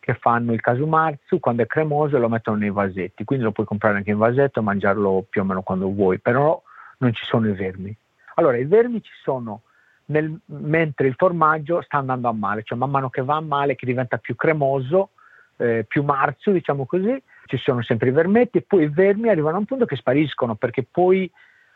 che 0.00 0.14
fanno 0.14 0.52
il 0.52 0.60
casumarzu 0.60 1.40
quando 1.40 1.62
è 1.62 1.66
cremoso 1.66 2.16
e 2.16 2.20
lo 2.20 2.28
mettono 2.28 2.56
nei 2.56 2.70
vasetti, 2.70 3.24
quindi 3.24 3.44
lo 3.44 3.52
puoi 3.52 3.66
comprare 3.66 3.96
anche 3.96 4.10
in 4.10 4.18
vasetto 4.18 4.60
e 4.60 4.62
mangiarlo 4.62 5.26
più 5.28 5.40
o 5.40 5.44
meno 5.44 5.62
quando 5.62 5.90
vuoi, 5.90 6.20
però 6.20 6.62
non 6.98 7.12
ci 7.12 7.24
sono 7.24 7.48
i 7.48 7.52
vermi. 7.52 7.94
Allora, 8.34 8.56
i 8.56 8.64
vermi 8.64 9.02
ci 9.02 9.12
sono 9.22 9.62
nel, 10.06 10.38
mentre 10.46 11.08
il 11.08 11.14
formaggio 11.16 11.80
sta 11.82 11.98
andando 11.98 12.28
a 12.28 12.32
male, 12.32 12.62
cioè 12.62 12.78
man 12.78 12.90
mano 12.90 13.10
che 13.10 13.22
va 13.22 13.36
a 13.36 13.40
male, 13.40 13.74
che 13.74 13.86
diventa 13.86 14.18
più 14.18 14.36
cremoso, 14.36 15.10
eh, 15.56 15.84
più 15.86 16.02
marzo, 16.02 16.50
diciamo 16.50 16.86
così, 16.86 17.20
ci 17.46 17.56
sono 17.58 17.82
sempre 17.82 18.08
i 18.08 18.12
vermetti 18.12 18.58
e 18.58 18.62
poi 18.62 18.84
i 18.84 18.88
vermi 18.88 19.28
arrivano 19.28 19.56
a 19.56 19.60
un 19.60 19.64
punto 19.64 19.86
che 19.86 19.96
spariscono 19.96 20.54
perché 20.56 20.84
poi 20.88 21.30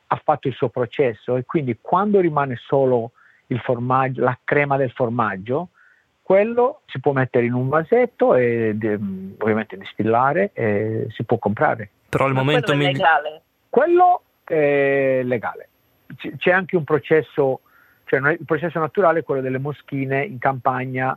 ha 0.08 0.20
fatto 0.22 0.48
il 0.48 0.54
suo 0.54 0.68
processo 0.68 1.36
e 1.36 1.44
quindi 1.44 1.78
quando 1.80 2.20
rimane 2.20 2.56
solo 2.56 3.12
il 3.48 3.60
formaggio, 3.60 4.22
la 4.22 4.38
crema 4.42 4.76
del 4.76 4.90
formaggio, 4.90 5.68
quello 6.22 6.82
si 6.86 7.00
può 7.00 7.12
mettere 7.12 7.46
in 7.46 7.54
un 7.54 7.68
vasetto 7.68 8.34
e 8.34 8.76
ovviamente 9.38 9.76
distillare 9.76 10.50
e 10.52 11.06
si 11.10 11.24
può 11.24 11.38
comprare. 11.38 11.90
Però 12.08 12.24
al 12.24 12.32
Ma 12.32 12.40
momento 12.40 12.72
quello 12.72 12.88
è 12.88 12.92
legale. 12.92 13.42
Quello 13.68 14.22
è 14.44 15.22
legale. 15.24 15.68
C- 16.16 16.36
c'è 16.36 16.50
anche 16.52 16.76
un 16.76 16.84
processo, 16.84 17.60
cioè 18.04 18.30
il 18.32 18.44
processo 18.44 18.78
naturale 18.78 19.20
è 19.20 19.22
quello 19.24 19.40
delle 19.40 19.58
moschine 19.58 20.24
in 20.24 20.38
campagna 20.38 21.16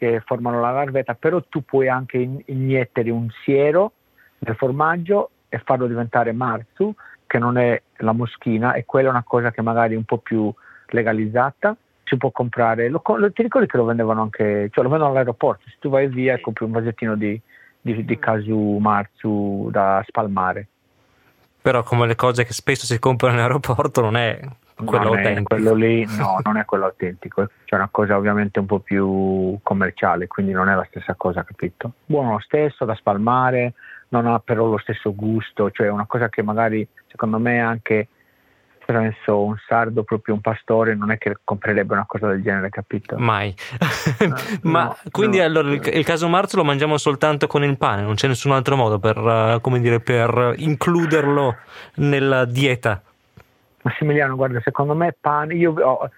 che 0.00 0.22
formano 0.24 0.62
la 0.62 0.70
larvetta, 0.70 1.12
però 1.14 1.42
tu 1.46 1.62
puoi 1.62 1.86
anche 1.86 2.16
in- 2.16 2.40
iniettere 2.46 3.10
un 3.10 3.28
siero 3.44 3.92
nel 4.38 4.56
formaggio 4.56 5.28
e 5.50 5.58
farlo 5.58 5.86
diventare 5.86 6.32
marzu, 6.32 6.94
che 7.26 7.38
non 7.38 7.58
è 7.58 7.82
la 7.98 8.12
moschina, 8.12 8.72
e 8.72 8.86
quella 8.86 9.08
è 9.08 9.10
una 9.10 9.24
cosa 9.24 9.50
che 9.50 9.60
magari 9.60 9.92
è 9.92 9.98
un 9.98 10.04
po' 10.04 10.16
più 10.16 10.50
legalizzata. 10.86 11.76
Si 12.02 12.16
può 12.16 12.30
comprare, 12.30 12.88
lo, 12.88 13.02
lo- 13.04 13.30
ti 13.30 13.42
ricordi 13.42 13.66
che 13.66 13.76
lo 13.76 13.84
vendevano 13.84 14.22
anche, 14.22 14.70
cioè 14.72 14.82
lo 14.82 14.88
vendono 14.90 15.10
all'aeroporto, 15.10 15.64
se 15.66 15.76
tu 15.78 15.90
vai 15.90 16.08
via 16.08 16.32
e 16.32 16.40
compri 16.40 16.64
un 16.64 16.70
vasettino 16.70 17.14
di, 17.14 17.38
di, 17.78 18.02
di 18.02 18.18
casu 18.18 18.78
marzu 18.80 19.68
da 19.70 20.02
spalmare. 20.06 20.66
Però 21.60 21.82
come 21.82 22.06
le 22.06 22.14
cose 22.14 22.44
che 22.44 22.54
spesso 22.54 22.86
si 22.86 22.98
comprano 22.98 23.34
in 23.36 23.42
aeroporto 23.42 24.00
non 24.00 24.16
è 24.16 24.40
quello 24.84 25.14
non 25.14 25.42
quello 25.42 25.74
lì, 25.74 26.04
no, 26.16 26.40
non 26.42 26.56
è 26.56 26.64
quello 26.64 26.86
autentico, 26.86 27.48
c'è 27.64 27.74
una 27.74 27.88
cosa 27.90 28.16
ovviamente 28.16 28.58
un 28.58 28.66
po' 28.66 28.80
più 28.80 29.58
commerciale, 29.62 30.26
quindi 30.26 30.52
non 30.52 30.68
è 30.68 30.74
la 30.74 30.86
stessa 30.88 31.14
cosa, 31.14 31.44
capito? 31.44 31.92
Buono 32.06 32.32
lo 32.32 32.40
stesso, 32.40 32.84
da 32.84 32.94
spalmare, 32.94 33.74
non 34.08 34.26
ha 34.26 34.38
però 34.38 34.66
lo 34.66 34.78
stesso 34.78 35.14
gusto, 35.14 35.70
cioè 35.70 35.88
una 35.88 36.06
cosa 36.06 36.28
che 36.28 36.42
magari 36.42 36.86
secondo 37.06 37.38
me 37.38 37.60
anche 37.60 38.08
penso 38.92 39.42
un 39.42 39.56
sardo, 39.66 40.02
proprio 40.02 40.34
un 40.34 40.40
pastore, 40.40 40.94
non 40.94 41.10
è 41.10 41.18
che 41.18 41.36
comprerebbe 41.44 41.92
una 41.92 42.06
cosa 42.06 42.26
del 42.28 42.42
genere, 42.42 42.70
capito? 42.70 43.16
Mai. 43.18 43.54
Ma 44.62 44.84
no, 44.84 44.96
quindi 45.10 45.38
no. 45.38 45.44
allora 45.44 45.70
il, 45.70 45.80
il 45.92 46.04
caso 46.04 46.28
marzo 46.28 46.56
lo 46.56 46.64
mangiamo 46.64 46.96
soltanto 46.96 47.46
con 47.46 47.62
il 47.62 47.76
pane, 47.76 48.02
non 48.02 48.14
c'è 48.14 48.26
nessun 48.26 48.52
altro 48.52 48.76
modo 48.76 48.98
per, 48.98 49.16
eh, 49.16 49.58
come 49.60 49.80
dire, 49.80 50.00
per 50.00 50.54
includerlo 50.56 51.56
nella 51.96 52.44
dieta. 52.44 53.02
Massimiliano, 53.82 54.36
guarda, 54.36 54.60
secondo 54.60 54.94
me 54.94 55.14
pane, 55.18 55.54
io 55.54 55.72
ho- 55.72 56.10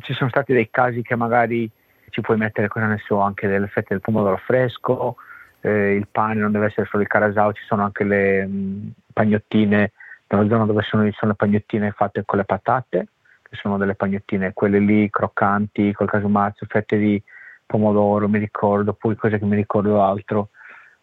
ci 0.00 0.14
sono 0.14 0.30
stati 0.30 0.52
dei 0.52 0.70
casi 0.70 1.02
che 1.02 1.16
magari 1.16 1.70
ci 2.10 2.20
puoi 2.20 2.36
mettere, 2.36 2.68
cosa 2.68 2.86
ne 2.86 2.98
so, 3.04 3.20
anche 3.20 3.48
delle 3.48 3.66
fette 3.66 3.88
del 3.90 4.00
pomodoro 4.00 4.36
fresco, 4.36 5.16
eh, 5.60 5.94
il 5.94 6.06
pane 6.10 6.40
non 6.40 6.52
deve 6.52 6.66
essere 6.66 6.86
solo 6.86 7.02
il 7.02 7.08
carasau, 7.08 7.52
ci 7.52 7.64
sono 7.64 7.82
anche 7.82 8.04
le 8.04 8.46
mh, 8.46 8.92
pagnottine, 9.12 9.92
nella 10.28 10.48
zona 10.48 10.64
dove 10.64 10.82
sono, 10.82 11.08
sono 11.12 11.32
le 11.32 11.36
pagnottine 11.36 11.90
fatte 11.92 12.22
con 12.24 12.38
le 12.38 12.44
patate, 12.44 13.06
che 13.42 13.56
sono 13.56 13.76
delle 13.78 13.94
pagnottine, 13.94 14.52
quelle 14.52 14.78
lì 14.78 15.08
croccanti, 15.10 15.92
col 15.92 16.08
casumazzo, 16.08 16.66
fette 16.68 16.98
di 16.98 17.22
pomodoro, 17.66 18.28
mi 18.28 18.38
ricordo, 18.38 18.92
poi 18.92 19.16
cose 19.16 19.38
che 19.38 19.44
mi 19.44 19.56
ricordo 19.56 20.02
altro, 20.02 20.50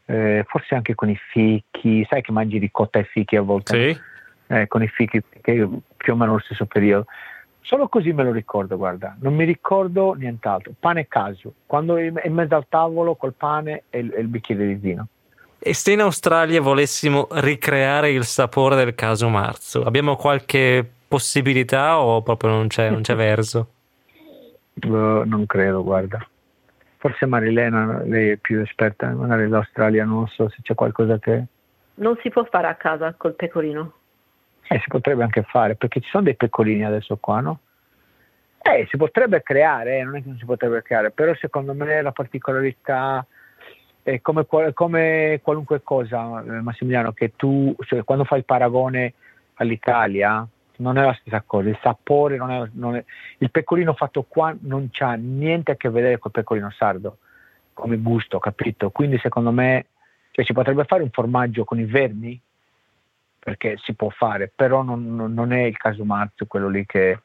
eh, 0.05 0.43
forse 0.47 0.75
anche 0.75 0.95
con 0.95 1.09
i 1.09 1.19
fichi, 1.31 2.05
sai 2.09 2.21
che 2.21 2.31
mangi 2.31 2.57
ricotta 2.57 2.99
e 2.99 3.03
fichi 3.03 3.35
a 3.35 3.41
volte? 3.41 3.93
Sì. 3.93 4.01
Eh, 4.49 4.67
con 4.67 4.83
i 4.83 4.87
fichi 4.87 5.21
che 5.41 5.67
più 5.95 6.13
o 6.13 6.15
meno 6.15 6.33
lo 6.33 6.39
stesso 6.39 6.65
periodo. 6.65 7.05
Solo 7.61 7.87
così 7.87 8.11
me 8.13 8.23
lo 8.23 8.31
ricordo, 8.31 8.77
guarda, 8.77 9.15
non 9.19 9.35
mi 9.35 9.45
ricordo 9.45 10.13
nient'altro. 10.13 10.73
Pane 10.79 11.07
caso, 11.07 11.53
quando 11.65 11.97
è 11.97 12.11
in 12.23 12.33
mezzo 12.33 12.55
al 12.55 12.65
tavolo 12.67 13.15
col 13.15 13.33
pane 13.33 13.83
e 13.89 13.99
il, 13.99 14.13
e 14.13 14.21
il 14.21 14.27
bicchiere 14.27 14.65
di 14.65 14.75
vino. 14.75 15.07
E 15.59 15.73
se 15.73 15.91
in 15.91 15.99
Australia 15.99 16.61
volessimo 16.61 17.27
ricreare 17.31 18.11
il 18.11 18.23
sapore 18.23 18.75
del 18.75 18.95
caso 18.95 19.27
marzo, 19.29 19.83
abbiamo 19.83 20.15
qualche 20.15 20.89
possibilità 21.07 21.99
o 21.99 22.21
proprio 22.23 22.51
non 22.51 22.67
c'è, 22.67 22.89
non 22.89 23.01
c'è 23.01 23.13
verso? 23.15 23.67
Eh, 24.75 24.87
non 24.87 25.45
credo, 25.45 25.83
guarda. 25.83 26.25
Forse 26.97 27.25
Marilena, 27.25 28.01
lei 28.03 28.29
è 28.29 28.37
più 28.37 28.61
esperta, 28.61 29.07
magari 29.09 29.47
l'Australia, 29.47 30.05
non 30.05 30.27
so 30.27 30.49
se 30.49 30.57
c'è 30.61 30.73
qualcosa 30.75 31.19
che... 31.19 31.43
Non 31.95 32.17
si 32.21 32.29
può 32.29 32.45
fare 32.45 32.67
a 32.67 32.75
casa 32.75 33.13
col 33.15 33.35
pecorino. 33.35 33.98
Eh, 34.71 34.79
si 34.79 34.87
potrebbe 34.87 35.23
anche 35.23 35.41
fare, 35.43 35.75
perché 35.75 35.99
ci 35.99 36.09
sono 36.09 36.23
dei 36.23 36.35
pecorini 36.35 36.85
adesso 36.85 37.17
qua, 37.17 37.39
no? 37.39 37.59
Eh, 38.61 38.85
si 38.91 38.97
potrebbe 38.97 39.41
creare, 39.41 39.97
eh, 39.97 40.03
non 40.03 40.15
è 40.15 40.21
che 40.21 40.27
non 40.27 40.37
si 40.37 40.45
potrebbe 40.45 40.83
creare, 40.83 41.09
però 41.09 41.33
secondo 41.35 41.73
me 41.73 42.03
la 42.03 42.11
particolarità 42.11 43.25
è 44.03 44.21
come, 44.21 44.45
come 44.73 45.39
qualunque 45.41 45.81
cosa, 45.81 46.43
eh, 46.43 46.61
Massimiliano, 46.61 47.13
che 47.13 47.35
tu, 47.35 47.75
cioè, 47.79 48.03
quando 48.03 48.25
fai 48.25 48.39
il 48.39 48.45
paragone 48.45 49.13
all'Italia, 49.55 50.47
non 50.77 50.97
è 50.99 51.03
la 51.03 51.17
stessa 51.19 51.41
cosa, 51.45 51.69
il 51.69 51.79
sapore 51.81 52.37
non 52.37 52.51
è, 52.51 52.69
non 52.73 52.95
è- 52.95 53.03
il 53.39 53.49
pecorino 53.49 53.93
fatto 53.93 54.23
qua 54.27 54.55
non 54.61 54.89
c'ha 54.91 55.13
niente 55.13 55.71
a 55.71 55.75
che 55.75 55.89
vedere 55.89 56.19
col 56.19 56.31
pecorino 56.31 56.69
sardo, 56.69 57.17
come 57.73 57.97
gusto, 57.97 58.37
capito? 58.37 58.91
Quindi 58.91 59.17
secondo 59.17 59.51
me, 59.51 59.87
cioè, 60.31 60.45
si 60.45 60.53
potrebbe 60.53 60.83
fare 60.83 61.01
un 61.01 61.09
formaggio 61.09 61.63
con 61.63 61.79
i 61.79 61.85
vermi, 61.85 62.39
perché 63.49 63.77
si 63.81 63.95
può 63.95 64.09
fare, 64.09 64.51
però 64.53 64.83
non, 64.83 65.33
non- 65.33 65.51
è 65.53 65.63
il 65.63 65.75
caso 65.75 66.03
marzo 66.05 66.45
quello 66.45 66.69
lì 66.69 66.85
che, 66.85 67.19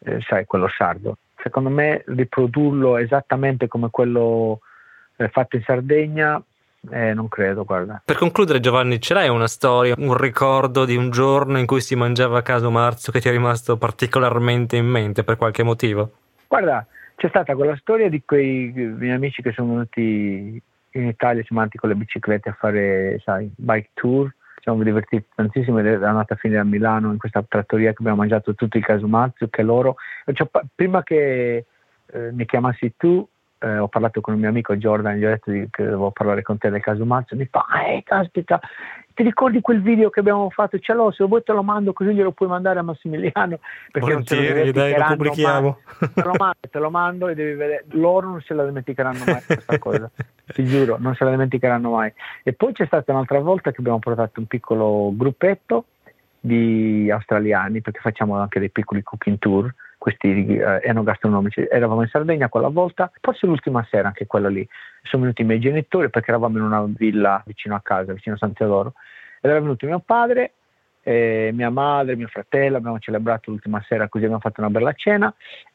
eh, 0.00 0.20
sai, 0.28 0.44
quello 0.44 0.68
sardo. 0.68 1.16
Secondo 1.42 1.70
me 1.70 2.02
riprodurlo 2.06 2.98
esattamente 2.98 3.66
come 3.66 3.88
quello 3.90 4.60
eh, 5.16 5.28
fatto 5.28 5.56
in 5.56 5.62
Sardegna, 5.62 6.42
eh, 6.90 7.14
non 7.14 7.28
credo, 7.28 7.64
guarda. 7.64 8.02
Per 8.04 8.16
concludere, 8.16 8.60
Giovanni, 8.60 9.00
ce 9.00 9.14
l'hai 9.14 9.30
una 9.30 9.48
storia, 9.48 9.94
un 9.96 10.14
ricordo 10.14 10.84
di 10.84 10.96
un 10.96 11.10
giorno 11.10 11.58
in 11.58 11.64
cui 11.64 11.80
si 11.80 11.94
mangiava 11.94 12.42
caso 12.42 12.70
marzo 12.70 13.10
che 13.10 13.20
ti 13.20 13.28
è 13.28 13.30
rimasto 13.30 13.78
particolarmente 13.78 14.76
in 14.76 14.86
mente 14.86 15.24
per 15.24 15.36
qualche 15.36 15.62
motivo? 15.62 16.12
Guarda, 16.48 16.86
c'è 17.16 17.28
stata 17.28 17.54
quella 17.54 17.76
storia 17.76 18.10
di 18.10 18.22
quei 18.26 18.72
miei 18.74 19.14
amici 19.14 19.40
che 19.40 19.52
sono 19.52 19.72
venuti 19.72 20.62
in 20.92 21.06
Italia, 21.06 21.42
siamo 21.44 21.62
andati 21.62 21.78
con 21.78 21.88
le 21.88 21.94
biciclette 21.94 22.50
a 22.50 22.56
fare, 22.58 23.18
sai, 23.24 23.50
bike 23.56 23.90
tour. 23.94 24.34
Ci 24.60 24.66
siamo 24.66 24.82
divertiti 24.82 25.24
tantissimo 25.34 25.78
ed 25.78 25.86
è 25.86 26.04
andata 26.04 26.34
a 26.34 26.36
finire 26.36 26.60
a 26.60 26.64
Milano 26.64 27.12
in 27.12 27.16
questa 27.16 27.42
trattoria 27.42 27.92
che 27.92 27.96
abbiamo 28.00 28.18
mangiato 28.18 28.54
tutto 28.54 28.76
il 28.76 28.84
casumazzo 28.84 29.48
che 29.48 29.62
loro. 29.62 29.96
Cioè, 30.30 30.48
prima 30.74 31.02
che 31.02 31.64
eh, 32.12 32.30
mi 32.32 32.44
chiamassi 32.44 32.92
tu, 32.94 33.26
eh, 33.60 33.78
ho 33.78 33.88
parlato 33.88 34.20
con 34.20 34.34
un 34.34 34.40
mio 34.40 34.48
amico 34.48 34.74
Jordan, 34.76 35.16
gli 35.16 35.24
ho 35.24 35.28
detto 35.28 35.50
di, 35.50 35.66
che 35.70 35.84
devo 35.84 36.10
parlare 36.10 36.42
con 36.42 36.58
te 36.58 36.70
del 36.70 36.80
caso 36.80 37.04
Mazzo, 37.04 37.36
mi 37.36 37.46
fa, 37.46 37.64
eh, 37.86 38.02
caspita, 38.02 38.58
ti 39.14 39.22
ricordi 39.22 39.60
quel 39.60 39.82
video 39.82 40.08
che 40.08 40.20
abbiamo 40.20 40.48
fatto? 40.48 40.78
Ce 40.78 40.94
l'ho, 40.94 41.10
se 41.10 41.24
vuoi 41.24 41.42
te 41.42 41.52
lo 41.52 41.62
mando 41.62 41.92
così 41.92 42.14
glielo 42.14 42.32
puoi 42.32 42.48
mandare 42.48 42.78
a 42.78 42.82
Massimiliano. 42.82 43.58
Perché 43.92 44.12
non 44.12 44.24
se 44.24 44.64
lo 44.64 44.72
dai, 44.72 44.96
lo 44.96 45.04
pubblichiamo. 45.04 45.78
mai. 45.98 46.10
Te 46.14 46.22
lo, 46.22 46.32
mando, 46.38 46.58
te 46.70 46.78
lo 46.78 46.90
mando 46.90 47.28
e 47.28 47.34
devi 47.34 47.54
vedere, 47.54 47.84
loro 47.90 48.28
non 48.28 48.40
se 48.40 48.54
la 48.54 48.64
dimenticheranno 48.64 49.24
mai 49.26 49.42
questa 49.44 49.78
cosa, 49.78 50.10
ti 50.54 50.64
giuro, 50.64 50.96
non 50.98 51.14
se 51.14 51.24
la 51.24 51.30
dimenticheranno 51.30 51.90
mai. 51.90 52.10
E 52.42 52.54
poi 52.54 52.72
c'è 52.72 52.86
stata 52.86 53.12
un'altra 53.12 53.40
volta 53.40 53.72
che 53.72 53.80
abbiamo 53.80 53.98
portato 53.98 54.40
un 54.40 54.46
piccolo 54.46 55.12
gruppetto 55.14 55.84
di 56.40 57.10
australiani, 57.10 57.82
perché 57.82 58.00
facciamo 58.00 58.38
anche 58.38 58.58
dei 58.58 58.70
piccoli 58.70 59.02
cooking 59.02 59.38
tour, 59.38 59.74
questi 60.00 60.46
eh, 60.46 60.80
enogastronomici. 60.82 61.66
Eravamo 61.70 62.00
in 62.00 62.08
Sardegna 62.08 62.48
quella 62.48 62.68
volta, 62.68 63.12
forse 63.20 63.44
l'ultima 63.44 63.86
sera 63.90 64.08
anche 64.08 64.26
quella 64.26 64.48
lì. 64.48 64.66
Sono 65.02 65.22
venuti 65.24 65.42
i 65.42 65.44
miei 65.44 65.60
genitori 65.60 66.08
perché 66.08 66.30
eravamo 66.30 66.56
in 66.56 66.64
una 66.64 66.86
villa 66.88 67.42
vicino 67.44 67.74
a 67.74 67.82
casa, 67.82 68.14
vicino 68.14 68.34
a 68.34 68.38
San 68.38 68.54
Teodoro, 68.54 68.94
ed 69.42 69.50
era 69.50 69.60
venuto 69.60 69.84
mio 69.84 69.98
padre, 69.98 70.54
eh, 71.02 71.50
mia 71.52 71.68
madre, 71.68 72.16
mio 72.16 72.28
fratello, 72.28 72.78
abbiamo 72.78 72.98
celebrato 72.98 73.50
l'ultima 73.50 73.84
sera 73.86 74.08
così 74.08 74.24
abbiamo 74.24 74.42
fatto 74.42 74.62
una 74.62 74.70
bella 74.70 74.92
cena 74.94 75.32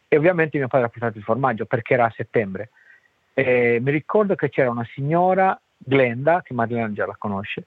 e 0.07 0.17
ovviamente 0.17 0.57
mio 0.57 0.67
padre 0.67 0.87
ha 0.87 0.89
portato 0.89 1.19
il 1.19 1.23
formaggio 1.23 1.65
perché 1.65 1.93
era 1.93 2.05
a 2.05 2.13
settembre. 2.15 2.71
Eh, 3.35 3.77
mi 3.79 3.91
ricordo 3.91 4.33
che 4.33 4.49
c'era 4.49 4.71
una 4.71 4.87
signora, 4.95 5.59
Glenda, 5.77 6.41
che 6.41 6.55
Marilena 6.55 6.91
già 6.93 7.05
la 7.05 7.15
conosce, 7.15 7.65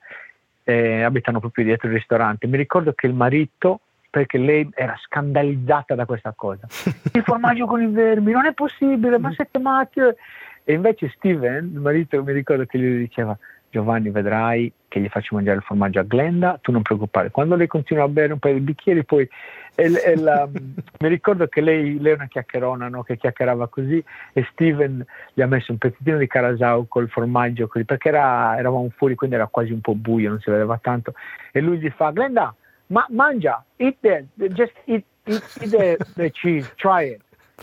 eh, 0.64 1.02
abitano 1.02 1.38
proprio 1.38 1.64
dietro 1.64 1.86
il 1.86 1.94
ristorante. 1.94 2.48
Mi 2.48 2.56
ricordo 2.56 2.94
che 2.94 3.06
il 3.06 3.14
marito, 3.14 3.80
perché 4.18 4.38
lei 4.38 4.68
era 4.74 4.96
scandalizzata 5.00 5.94
da 5.94 6.04
questa 6.04 6.32
cosa, 6.34 6.66
il 7.12 7.22
formaggio 7.22 7.66
con 7.66 7.80
i 7.80 7.86
vermi, 7.86 8.32
non 8.32 8.46
è 8.46 8.52
possibile, 8.52 9.18
ma 9.18 9.32
siete 9.32 9.60
matti. 9.60 10.00
E 10.00 10.72
invece 10.72 11.08
Steven, 11.16 11.70
il 11.72 11.80
marito, 11.80 12.22
mi 12.24 12.32
ricordo 12.32 12.66
che 12.66 12.78
gli 12.78 12.98
diceva, 12.98 13.38
Giovanni 13.70 14.10
vedrai 14.10 14.72
che 14.88 15.00
gli 15.00 15.08
faccio 15.08 15.36
mangiare 15.36 15.58
il 15.58 15.62
formaggio 15.62 16.00
a 16.00 16.02
Glenda, 16.02 16.58
tu 16.60 16.72
non 16.72 16.82
preoccupare. 16.82 17.30
Quando 17.30 17.54
lei 17.54 17.68
continua 17.68 18.04
a 18.04 18.08
bere 18.08 18.32
un 18.32 18.38
paio 18.40 18.54
di 18.54 18.60
bicchieri, 18.60 19.04
poi 19.04 19.28
e, 19.76 19.92
e 20.04 20.16
la, 20.16 20.48
mi 20.50 21.08
ricordo 21.08 21.46
che 21.46 21.60
lei, 21.60 22.00
lei 22.00 22.12
è 22.12 22.16
una 22.16 22.26
chiacchierona, 22.26 22.88
no? 22.88 23.04
che 23.04 23.16
chiacchierava 23.16 23.68
così, 23.68 24.02
e 24.32 24.46
Steven 24.50 25.04
gli 25.32 25.42
ha 25.42 25.46
messo 25.46 25.70
un 25.70 25.78
pezzettino 25.78 26.18
di 26.18 26.26
carasau 26.26 26.88
col 26.88 27.08
formaggio, 27.08 27.68
così, 27.68 27.84
perché 27.84 28.08
era, 28.08 28.58
eravamo 28.58 28.90
fuori, 28.96 29.14
quindi 29.14 29.36
era 29.36 29.46
quasi 29.46 29.70
un 29.70 29.80
po' 29.80 29.94
buio, 29.94 30.30
non 30.30 30.40
si 30.40 30.50
vedeva 30.50 30.76
tanto, 30.82 31.14
e 31.52 31.60
lui 31.60 31.78
gli 31.78 31.90
fa, 31.90 32.10
Glenda, 32.10 32.52
ma, 32.88 33.06
mangia, 33.10 33.64
eat 33.76 33.96
that, 34.02 34.24
just 34.52 34.72
eat, 34.84 35.04
eat, 35.24 35.42
eat 35.60 35.70
the, 35.70 35.96
the 36.14 36.30
cheese, 36.30 36.70
try 36.76 37.12
it. 37.12 37.20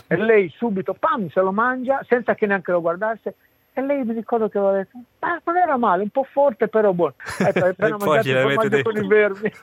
E 0.08 0.16
lei 0.16 0.52
subito, 0.56 0.92
pam, 0.94 1.28
se 1.30 1.40
lo 1.40 1.52
mangia, 1.52 2.04
senza 2.08 2.34
che 2.34 2.46
neanche 2.46 2.70
lo 2.72 2.80
guardasse, 2.80 3.34
e 3.72 3.82
lei 3.82 4.04
mi 4.04 4.12
ricordo 4.14 4.48
che 4.48 4.58
aveva 4.58 4.72
detto, 4.74 4.98
ma 5.20 5.40
non 5.44 5.56
era 5.56 5.76
male, 5.76 6.02
un 6.02 6.10
po' 6.10 6.24
forte 6.24 6.68
però 6.68 6.92
buono. 6.92 7.14
Ecco, 7.38 7.64
appena 7.66 7.96
E 7.96 7.98
poi 7.98 8.22
gliel'avete 8.22 8.68
detto. 8.68 8.90
con 8.90 9.02
i 9.02 9.06
vermi. 9.06 9.52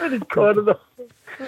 mi 0.00 0.08
ricordo. 0.08 0.80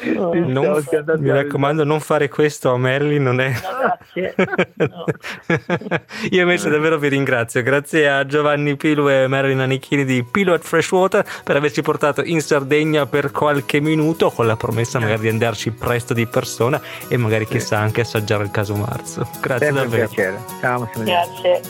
Non- 0.02 0.84
mi 1.18 1.30
raccomando, 1.30 1.82
non 1.84 2.00
fare 2.00 2.28
questo 2.28 2.72
a 2.72 2.76
Marilyn, 2.76 3.22
non 3.22 3.40
è. 3.40 3.52
grazie. 3.52 4.34
No. 4.76 5.04
Io 6.30 6.40
invece 6.42 6.68
davvero 6.68 6.98
vi 6.98 7.08
ringrazio. 7.08 7.62
Grazie 7.62 8.08
a 8.10 8.26
Giovanni 8.26 8.76
Pilu 8.76 9.08
e 9.08 9.26
Marilyn 9.26 9.60
Anichini 9.60 10.04
di 10.04 10.22
Pilu 10.24 10.52
at 10.52 10.62
Freshwater 10.62 11.24
per 11.42 11.56
averci 11.56 11.80
portato 11.82 12.22
in 12.22 12.40
Sardegna 12.42 13.06
per 13.06 13.30
qualche 13.30 13.80
minuto, 13.80 14.30
con 14.30 14.46
la 14.46 14.56
promessa 14.56 14.98
magari 14.98 15.20
di 15.20 15.28
andarci 15.28 15.70
presto 15.70 16.12
di 16.12 16.26
persona 16.26 16.80
e 17.08 17.16
magari 17.16 17.46
chissà 17.46 17.78
anche 17.78 18.02
assaggiare 18.02 18.44
il 18.44 18.50
caso 18.50 18.74
Marzo. 18.74 19.26
Grazie 19.40 19.66
Sempre 19.66 19.84
un 19.84 19.88
davvero. 19.90 20.08
piacere. 20.08 20.38
Ciao. 20.60 20.90
Grazie. 20.96 21.60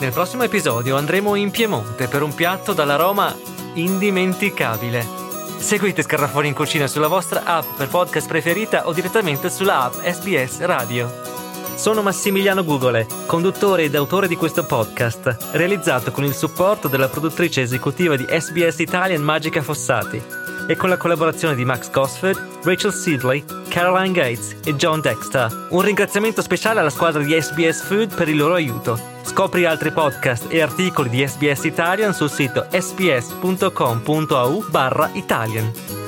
Nel 0.00 0.12
prossimo 0.12 0.42
episodio 0.42 0.96
andremo 0.96 1.34
in 1.36 1.50
Piemonte 1.50 2.08
per 2.08 2.22
un 2.22 2.34
piatto 2.34 2.72
dall'aroma 2.72 3.34
indimenticabile. 3.74 5.23
Seguite 5.64 6.02
Scarrafoni 6.02 6.48
in 6.48 6.54
cucina 6.54 6.86
sulla 6.86 7.08
vostra 7.08 7.44
app 7.44 7.78
per 7.78 7.88
podcast 7.88 8.28
preferita 8.28 8.86
o 8.86 8.92
direttamente 8.92 9.48
sulla 9.48 9.84
app 9.84 9.94
SBS 9.94 10.60
Radio. 10.60 11.10
Sono 11.74 12.02
Massimiliano 12.02 12.62
Gugole, 12.62 13.06
conduttore 13.24 13.84
ed 13.84 13.94
autore 13.94 14.28
di 14.28 14.36
questo 14.36 14.66
podcast, 14.66 15.52
realizzato 15.52 16.10
con 16.12 16.22
il 16.22 16.34
supporto 16.34 16.86
della 16.86 17.08
produttrice 17.08 17.62
esecutiva 17.62 18.14
di 18.14 18.26
SBS 18.28 18.80
Italian 18.80 19.22
Magica 19.22 19.62
Fossati 19.62 20.43
e 20.66 20.76
con 20.76 20.88
la 20.88 20.96
collaborazione 20.96 21.54
di 21.54 21.64
Max 21.64 21.90
Gosford, 21.90 22.40
Rachel 22.62 22.92
Sidley, 22.92 23.44
Caroline 23.68 24.12
Gates 24.12 24.56
e 24.64 24.74
John 24.74 25.00
Dexter. 25.00 25.68
Un 25.70 25.80
ringraziamento 25.80 26.42
speciale 26.42 26.80
alla 26.80 26.90
squadra 26.90 27.22
di 27.22 27.40
SBS 27.40 27.82
Food 27.82 28.14
per 28.14 28.28
il 28.28 28.36
loro 28.36 28.54
aiuto. 28.54 28.98
Scopri 29.22 29.64
altri 29.64 29.90
podcast 29.90 30.46
e 30.48 30.60
articoli 30.60 31.08
di 31.08 31.26
SBS 31.26 31.64
Italian 31.64 32.12
sul 32.12 32.30
sito 32.30 32.66
sbs.com.au 32.70 34.64
barra 34.70 35.10
Italian. 35.14 36.03